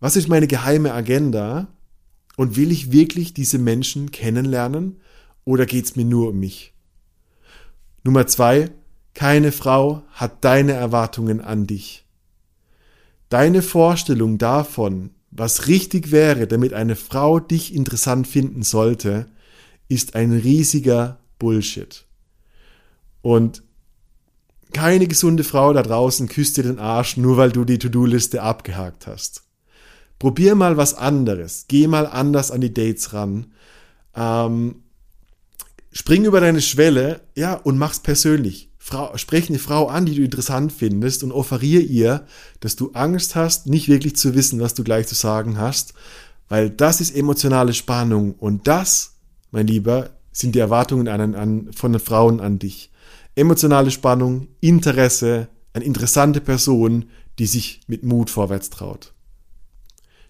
Was 0.01 0.17
ist 0.17 0.29
meine 0.29 0.47
geheime 0.47 0.95
Agenda? 0.95 1.69
Und 2.39 2.57
will 2.57 2.71
ich 2.71 2.91
wirklich 2.91 3.35
diese 3.35 3.59
Menschen 3.59 4.11
kennenlernen 4.11 4.97
oder 5.45 5.67
geht's 5.67 5.95
mir 5.95 6.07
nur 6.07 6.31
um 6.31 6.41
mich? 6.41 6.73
Nummer 8.07 8.29
zwei, 8.29 8.71
keine 9.15 9.51
Frau 9.51 10.03
hat 10.13 10.45
deine 10.45 10.75
Erwartungen 10.75 11.41
an 11.41 11.67
dich. 11.67 12.07
Deine 13.31 13.63
Vorstellung 13.63 14.39
davon, 14.39 15.11
was 15.33 15.67
richtig 15.67 16.13
wäre, 16.13 16.47
damit 16.47 16.73
eine 16.73 16.95
Frau 16.95 17.41
dich 17.41 17.75
interessant 17.75 18.29
finden 18.29 18.63
sollte, 18.63 19.27
ist 19.89 20.15
ein 20.15 20.31
riesiger 20.33 21.19
Bullshit. 21.41 22.05
Und 23.23 23.65
keine 24.73 25.09
gesunde 25.09 25.43
Frau 25.43 25.73
da 25.73 25.83
draußen 25.83 26.29
küsst 26.29 26.59
dir 26.59 26.63
den 26.63 26.79
Arsch, 26.79 27.17
nur 27.17 27.37
weil 27.37 27.51
du 27.51 27.65
die 27.65 27.79
To-Do-Liste 27.79 28.41
abgehakt 28.41 29.09
hast. 29.09 29.43
Probier 30.21 30.55
mal 30.55 30.77
was 30.77 30.95
anderes. 30.95 31.65
Geh 31.67 31.89
mal 31.89 32.07
anders 32.07 32.53
an 32.53 32.61
die 32.61 32.73
Dates 32.73 33.13
ran. 33.13 33.53
Ähm, 34.15 34.83
spring 35.97 36.27
über 36.27 36.41
deine 36.41 36.61
Schwelle, 36.61 37.23
ja, 37.35 37.55
und 37.55 37.79
mach's 37.79 38.01
persönlich. 38.01 38.71
Frau, 38.79 39.17
sprech 39.17 39.49
eine 39.49 39.59
Frau 39.59 39.89
an, 39.89 40.05
die 40.05 40.15
du 40.15 40.23
interessant 40.23 40.71
findest 40.71 41.25
und 41.25 41.33
offerier 41.33 41.81
ihr, 41.81 42.27
dass 42.61 42.77
du 42.77 42.93
Angst 42.93 43.35
hast, 43.35 43.67
nicht 43.67 43.89
wirklich 43.89 44.15
zu 44.15 44.35
wissen, 44.35 44.61
was 44.61 44.75
du 44.75 44.85
gleich 44.85 45.07
zu 45.07 45.15
sagen 45.15 45.59
hast, 45.59 45.95
weil 46.49 46.69
das 46.69 47.01
ist 47.01 47.17
emotionale 47.17 47.73
Spannung 47.73 48.35
und 48.35 48.69
das, 48.69 49.17
mein 49.51 49.67
Lieber, 49.67 50.11
sind 50.33 50.55
die 50.55 50.59
Erwartungen 50.59 51.09
an, 51.09 51.35
an, 51.35 51.73
von 51.73 51.93
den 51.93 52.01
Frauen 52.01 52.41
an 52.41 52.59
dich. 52.59 52.93
Emotionale 53.35 53.91
Spannung, 53.91 54.49
Interesse, 54.61 55.49
eine 55.73 55.85
interessante 55.85 56.43
Person, 56.43 57.07
die 57.39 57.47
sich 57.47 57.81
mit 57.87 58.05
Mut 58.05 58.29
vorwärts 58.29 58.69
traut. 58.69 59.15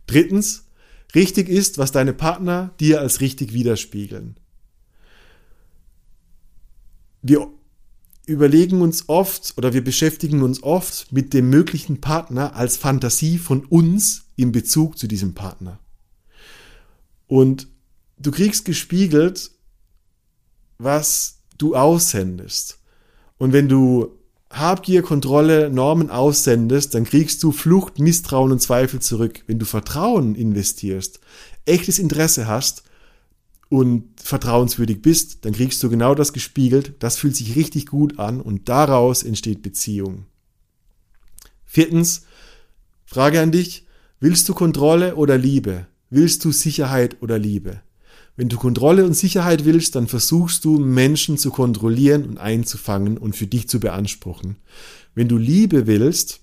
Drittens, 0.06 0.66
richtig 1.14 1.48
ist, 1.48 1.76
was 1.76 1.90
deine 1.90 2.12
Partner 2.12 2.70
dir 2.78 3.00
als 3.00 3.20
richtig 3.20 3.52
widerspiegeln. 3.52 4.36
Wir 7.28 7.48
überlegen 8.26 8.82
uns 8.82 9.08
oft 9.08 9.54
oder 9.56 9.72
wir 9.72 9.82
beschäftigen 9.82 10.42
uns 10.42 10.62
oft 10.62 11.12
mit 11.12 11.34
dem 11.34 11.50
möglichen 11.50 12.00
Partner 12.00 12.54
als 12.54 12.76
Fantasie 12.76 13.38
von 13.38 13.64
uns 13.64 14.26
in 14.36 14.52
Bezug 14.52 14.96
zu 14.96 15.08
diesem 15.08 15.34
Partner. 15.34 15.80
Und 17.26 17.66
du 18.16 18.30
kriegst 18.30 18.64
gespiegelt, 18.64 19.50
was 20.78 21.38
du 21.58 21.74
aussendest. 21.74 22.78
Und 23.38 23.52
wenn 23.52 23.68
du 23.68 24.12
Habgier, 24.48 25.02
Kontrolle, 25.02 25.68
Normen 25.68 26.10
aussendest, 26.10 26.94
dann 26.94 27.04
kriegst 27.04 27.42
du 27.42 27.50
Flucht, 27.50 27.98
Misstrauen 27.98 28.52
und 28.52 28.62
Zweifel 28.62 29.00
zurück. 29.00 29.42
Wenn 29.48 29.58
du 29.58 29.66
Vertrauen 29.66 30.36
investierst, 30.36 31.18
echtes 31.64 31.98
Interesse 31.98 32.46
hast, 32.46 32.84
und 33.68 34.20
vertrauenswürdig 34.20 35.02
bist, 35.02 35.44
dann 35.44 35.52
kriegst 35.52 35.82
du 35.82 35.90
genau 35.90 36.14
das 36.14 36.32
gespiegelt, 36.32 36.94
das 37.00 37.18
fühlt 37.18 37.34
sich 37.34 37.56
richtig 37.56 37.86
gut 37.86 38.18
an 38.18 38.40
und 38.40 38.68
daraus 38.68 39.22
entsteht 39.22 39.62
Beziehung. 39.62 40.26
Viertens, 41.64 42.22
Frage 43.04 43.40
an 43.40 43.52
dich, 43.52 43.86
willst 44.20 44.48
du 44.48 44.54
Kontrolle 44.54 45.16
oder 45.16 45.36
Liebe? 45.36 45.86
Willst 46.10 46.44
du 46.44 46.52
Sicherheit 46.52 47.20
oder 47.22 47.38
Liebe? 47.38 47.82
Wenn 48.36 48.48
du 48.48 48.58
Kontrolle 48.58 49.04
und 49.04 49.14
Sicherheit 49.14 49.64
willst, 49.64 49.94
dann 49.94 50.06
versuchst 50.06 50.64
du 50.64 50.78
Menschen 50.78 51.38
zu 51.38 51.50
kontrollieren 51.50 52.24
und 52.24 52.38
einzufangen 52.38 53.16
und 53.16 53.34
für 53.34 53.46
dich 53.46 53.68
zu 53.68 53.80
beanspruchen. 53.80 54.56
Wenn 55.14 55.28
du 55.28 55.38
Liebe 55.38 55.86
willst, 55.86 56.40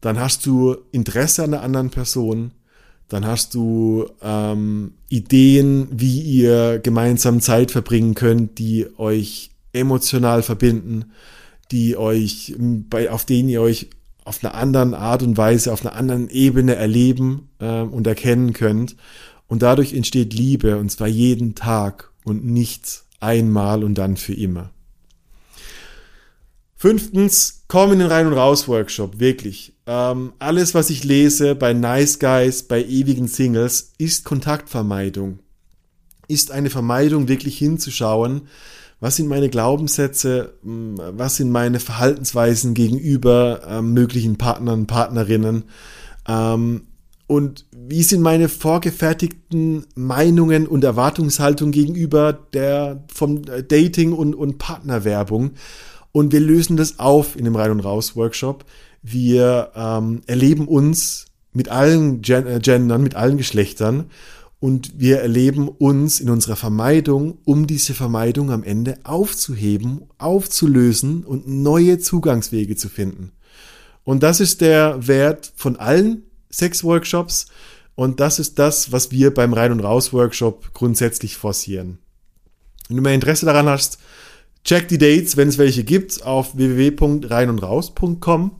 dann 0.00 0.18
hast 0.18 0.46
du 0.46 0.76
Interesse 0.90 1.44
an 1.44 1.52
der 1.52 1.62
anderen 1.62 1.90
Person, 1.90 2.52
dann 3.08 3.26
hast 3.26 3.54
du 3.54 4.06
ähm, 4.22 4.92
Ideen, 5.08 5.88
wie 5.90 6.20
ihr 6.20 6.78
gemeinsam 6.78 7.40
Zeit 7.40 7.70
verbringen 7.70 8.14
könnt, 8.14 8.58
die 8.58 8.86
euch 8.98 9.50
emotional 9.72 10.42
verbinden, 10.42 11.12
die 11.70 11.96
euch, 11.96 12.54
bei, 12.58 13.10
auf 13.10 13.24
denen 13.24 13.48
ihr 13.48 13.62
euch 13.62 13.88
auf 14.24 14.44
einer 14.44 14.54
anderen 14.54 14.92
Art 14.92 15.22
und 15.22 15.38
Weise, 15.38 15.72
auf 15.72 15.84
einer 15.84 15.96
anderen 15.96 16.28
Ebene 16.28 16.74
erleben 16.74 17.48
äh, 17.60 17.80
und 17.80 18.06
erkennen 18.06 18.52
könnt. 18.52 18.96
Und 19.46 19.62
dadurch 19.62 19.94
entsteht 19.94 20.34
Liebe, 20.34 20.76
und 20.76 20.90
zwar 20.90 21.08
jeden 21.08 21.54
Tag 21.54 22.12
und 22.24 22.44
nicht 22.44 23.04
einmal 23.20 23.82
und 23.82 23.96
dann 23.96 24.18
für 24.18 24.34
immer. 24.34 24.70
Fünftens, 26.76 27.64
komm 27.66 27.92
in 27.92 27.98
den 28.00 28.08
Rein- 28.08 28.26
und 28.26 28.34
Raus-Workshop, 28.34 29.18
wirklich. 29.18 29.72
Ähm, 29.88 30.34
alles, 30.38 30.74
was 30.74 30.90
ich 30.90 31.02
lese 31.02 31.54
bei 31.54 31.72
Nice 31.72 32.18
Guys, 32.18 32.62
bei 32.62 32.84
ewigen 32.84 33.26
Singles, 33.26 33.94
ist 33.96 34.22
Kontaktvermeidung. 34.22 35.38
Ist 36.28 36.50
eine 36.50 36.68
Vermeidung, 36.68 37.26
wirklich 37.26 37.56
hinzuschauen, 37.56 38.42
was 39.00 39.16
sind 39.16 39.28
meine 39.28 39.48
Glaubenssätze, 39.48 40.52
was 40.62 41.36
sind 41.36 41.50
meine 41.50 41.80
Verhaltensweisen 41.80 42.74
gegenüber 42.74 43.62
ähm, 43.66 43.94
möglichen 43.94 44.36
Partnern, 44.36 44.86
Partnerinnen 44.86 45.64
ähm, 46.28 46.82
und 47.26 47.64
wie 47.72 48.02
sind 48.02 48.20
meine 48.20 48.50
vorgefertigten 48.50 49.86
Meinungen 49.94 50.66
und 50.66 50.84
Erwartungshaltungen 50.84 51.72
gegenüber 51.72 52.34
der 52.52 53.04
vom 53.10 53.40
Dating 53.42 54.12
und, 54.12 54.34
und 54.34 54.58
Partnerwerbung 54.58 55.52
und 56.12 56.32
wir 56.32 56.40
lösen 56.40 56.76
das 56.76 56.98
auf 56.98 57.36
in 57.36 57.44
dem 57.44 57.56
Rein- 57.56 57.70
und 57.70 57.80
Raus-Workshop. 57.80 58.64
Wir 59.10 59.72
ähm, 59.74 60.22
erleben 60.26 60.68
uns 60.68 61.26
mit 61.52 61.68
allen 61.68 62.22
Gen 62.22 62.46
äh, 62.46 62.60
Gendern, 62.60 63.02
mit 63.02 63.14
allen 63.14 63.36
Geschlechtern 63.36 64.10
und 64.60 64.98
wir 64.98 65.20
erleben 65.20 65.68
uns 65.68 66.20
in 66.20 66.30
unserer 66.30 66.56
Vermeidung, 66.56 67.38
um 67.44 67.66
diese 67.66 67.94
Vermeidung 67.94 68.50
am 68.50 68.64
Ende 68.64 68.98
aufzuheben, 69.04 70.02
aufzulösen 70.18 71.24
und 71.24 71.46
neue 71.46 71.98
Zugangswege 71.98 72.76
zu 72.76 72.88
finden. 72.88 73.32
Und 74.04 74.22
das 74.22 74.40
ist 74.40 74.60
der 74.60 75.06
Wert 75.06 75.52
von 75.54 75.76
allen 75.76 76.22
Sex-Workshops 76.50 77.46
und 77.94 78.20
das 78.20 78.38
ist 78.38 78.58
das, 78.58 78.90
was 78.90 79.10
wir 79.10 79.34
beim 79.34 79.52
Rein- 79.52 79.72
und 79.72 79.80
Raus-Workshop 79.80 80.72
grundsätzlich 80.72 81.36
forcieren. 81.36 81.98
Wenn 82.88 82.96
du 82.96 83.02
mehr 83.02 83.14
Interesse 83.14 83.44
daran 83.44 83.68
hast, 83.68 83.98
check 84.64 84.88
die 84.88 84.98
Dates, 84.98 85.36
wenn 85.36 85.48
es 85.48 85.58
welche 85.58 85.84
gibt, 85.84 86.24
auf 86.24 86.56
www.reinundraus.com. 86.56 88.52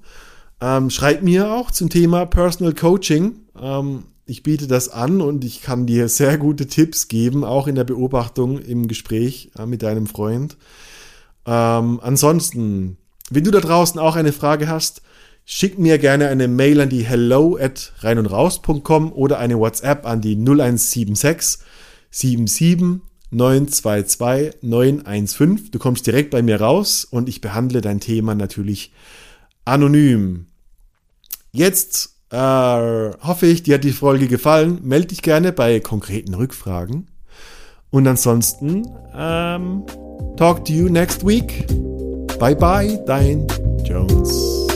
Ähm, 0.60 0.90
schreib 0.90 1.22
mir 1.22 1.52
auch 1.52 1.70
zum 1.70 1.88
Thema 1.88 2.26
Personal 2.26 2.74
Coaching. 2.74 3.36
Ähm, 3.60 4.04
ich 4.26 4.42
biete 4.42 4.66
das 4.66 4.88
an 4.88 5.20
und 5.20 5.44
ich 5.44 5.62
kann 5.62 5.86
dir 5.86 6.08
sehr 6.08 6.36
gute 6.36 6.66
Tipps 6.66 7.08
geben, 7.08 7.44
auch 7.44 7.66
in 7.66 7.76
der 7.76 7.84
Beobachtung 7.84 8.58
im 8.58 8.88
Gespräch 8.88 9.50
äh, 9.58 9.66
mit 9.66 9.82
deinem 9.82 10.06
Freund. 10.06 10.56
Ähm, 11.46 12.00
ansonsten, 12.02 12.98
wenn 13.30 13.44
du 13.44 13.50
da 13.50 13.60
draußen 13.60 13.98
auch 13.98 14.16
eine 14.16 14.32
Frage 14.32 14.68
hast, 14.68 15.00
schick 15.46 15.78
mir 15.78 15.98
gerne 15.98 16.28
eine 16.28 16.46
Mail 16.46 16.80
an 16.82 16.90
die 16.90 17.04
hello 17.06 17.56
at 17.56 17.94
reinundraus.com 18.00 19.12
oder 19.12 19.38
eine 19.38 19.58
WhatsApp 19.58 20.04
an 20.04 20.20
die 20.20 20.36
0176 20.36 21.64
77 22.10 23.00
922 23.30 24.56
915. 24.60 25.70
Du 25.70 25.78
kommst 25.78 26.06
direkt 26.06 26.30
bei 26.30 26.42
mir 26.42 26.60
raus 26.60 27.06
und 27.06 27.30
ich 27.30 27.40
behandle 27.40 27.80
dein 27.80 28.00
Thema 28.00 28.34
natürlich 28.34 28.92
anonym. 29.64 30.47
Jetzt 31.52 32.16
äh, 32.30 32.36
hoffe 32.36 33.46
ich, 33.46 33.62
dir 33.62 33.76
hat 33.76 33.84
die 33.84 33.92
Folge 33.92 34.28
gefallen. 34.28 34.80
Meld 34.82 35.10
dich 35.10 35.22
gerne 35.22 35.52
bei 35.52 35.80
konkreten 35.80 36.34
Rückfragen. 36.34 37.08
Und 37.90 38.06
ansonsten, 38.06 38.86
ähm, 39.16 39.84
talk 40.36 40.64
to 40.64 40.72
you 40.72 40.88
next 40.88 41.26
week. 41.26 41.66
Bye 42.38 42.54
bye, 42.54 43.02
dein 43.06 43.46
Jones. 43.84 44.67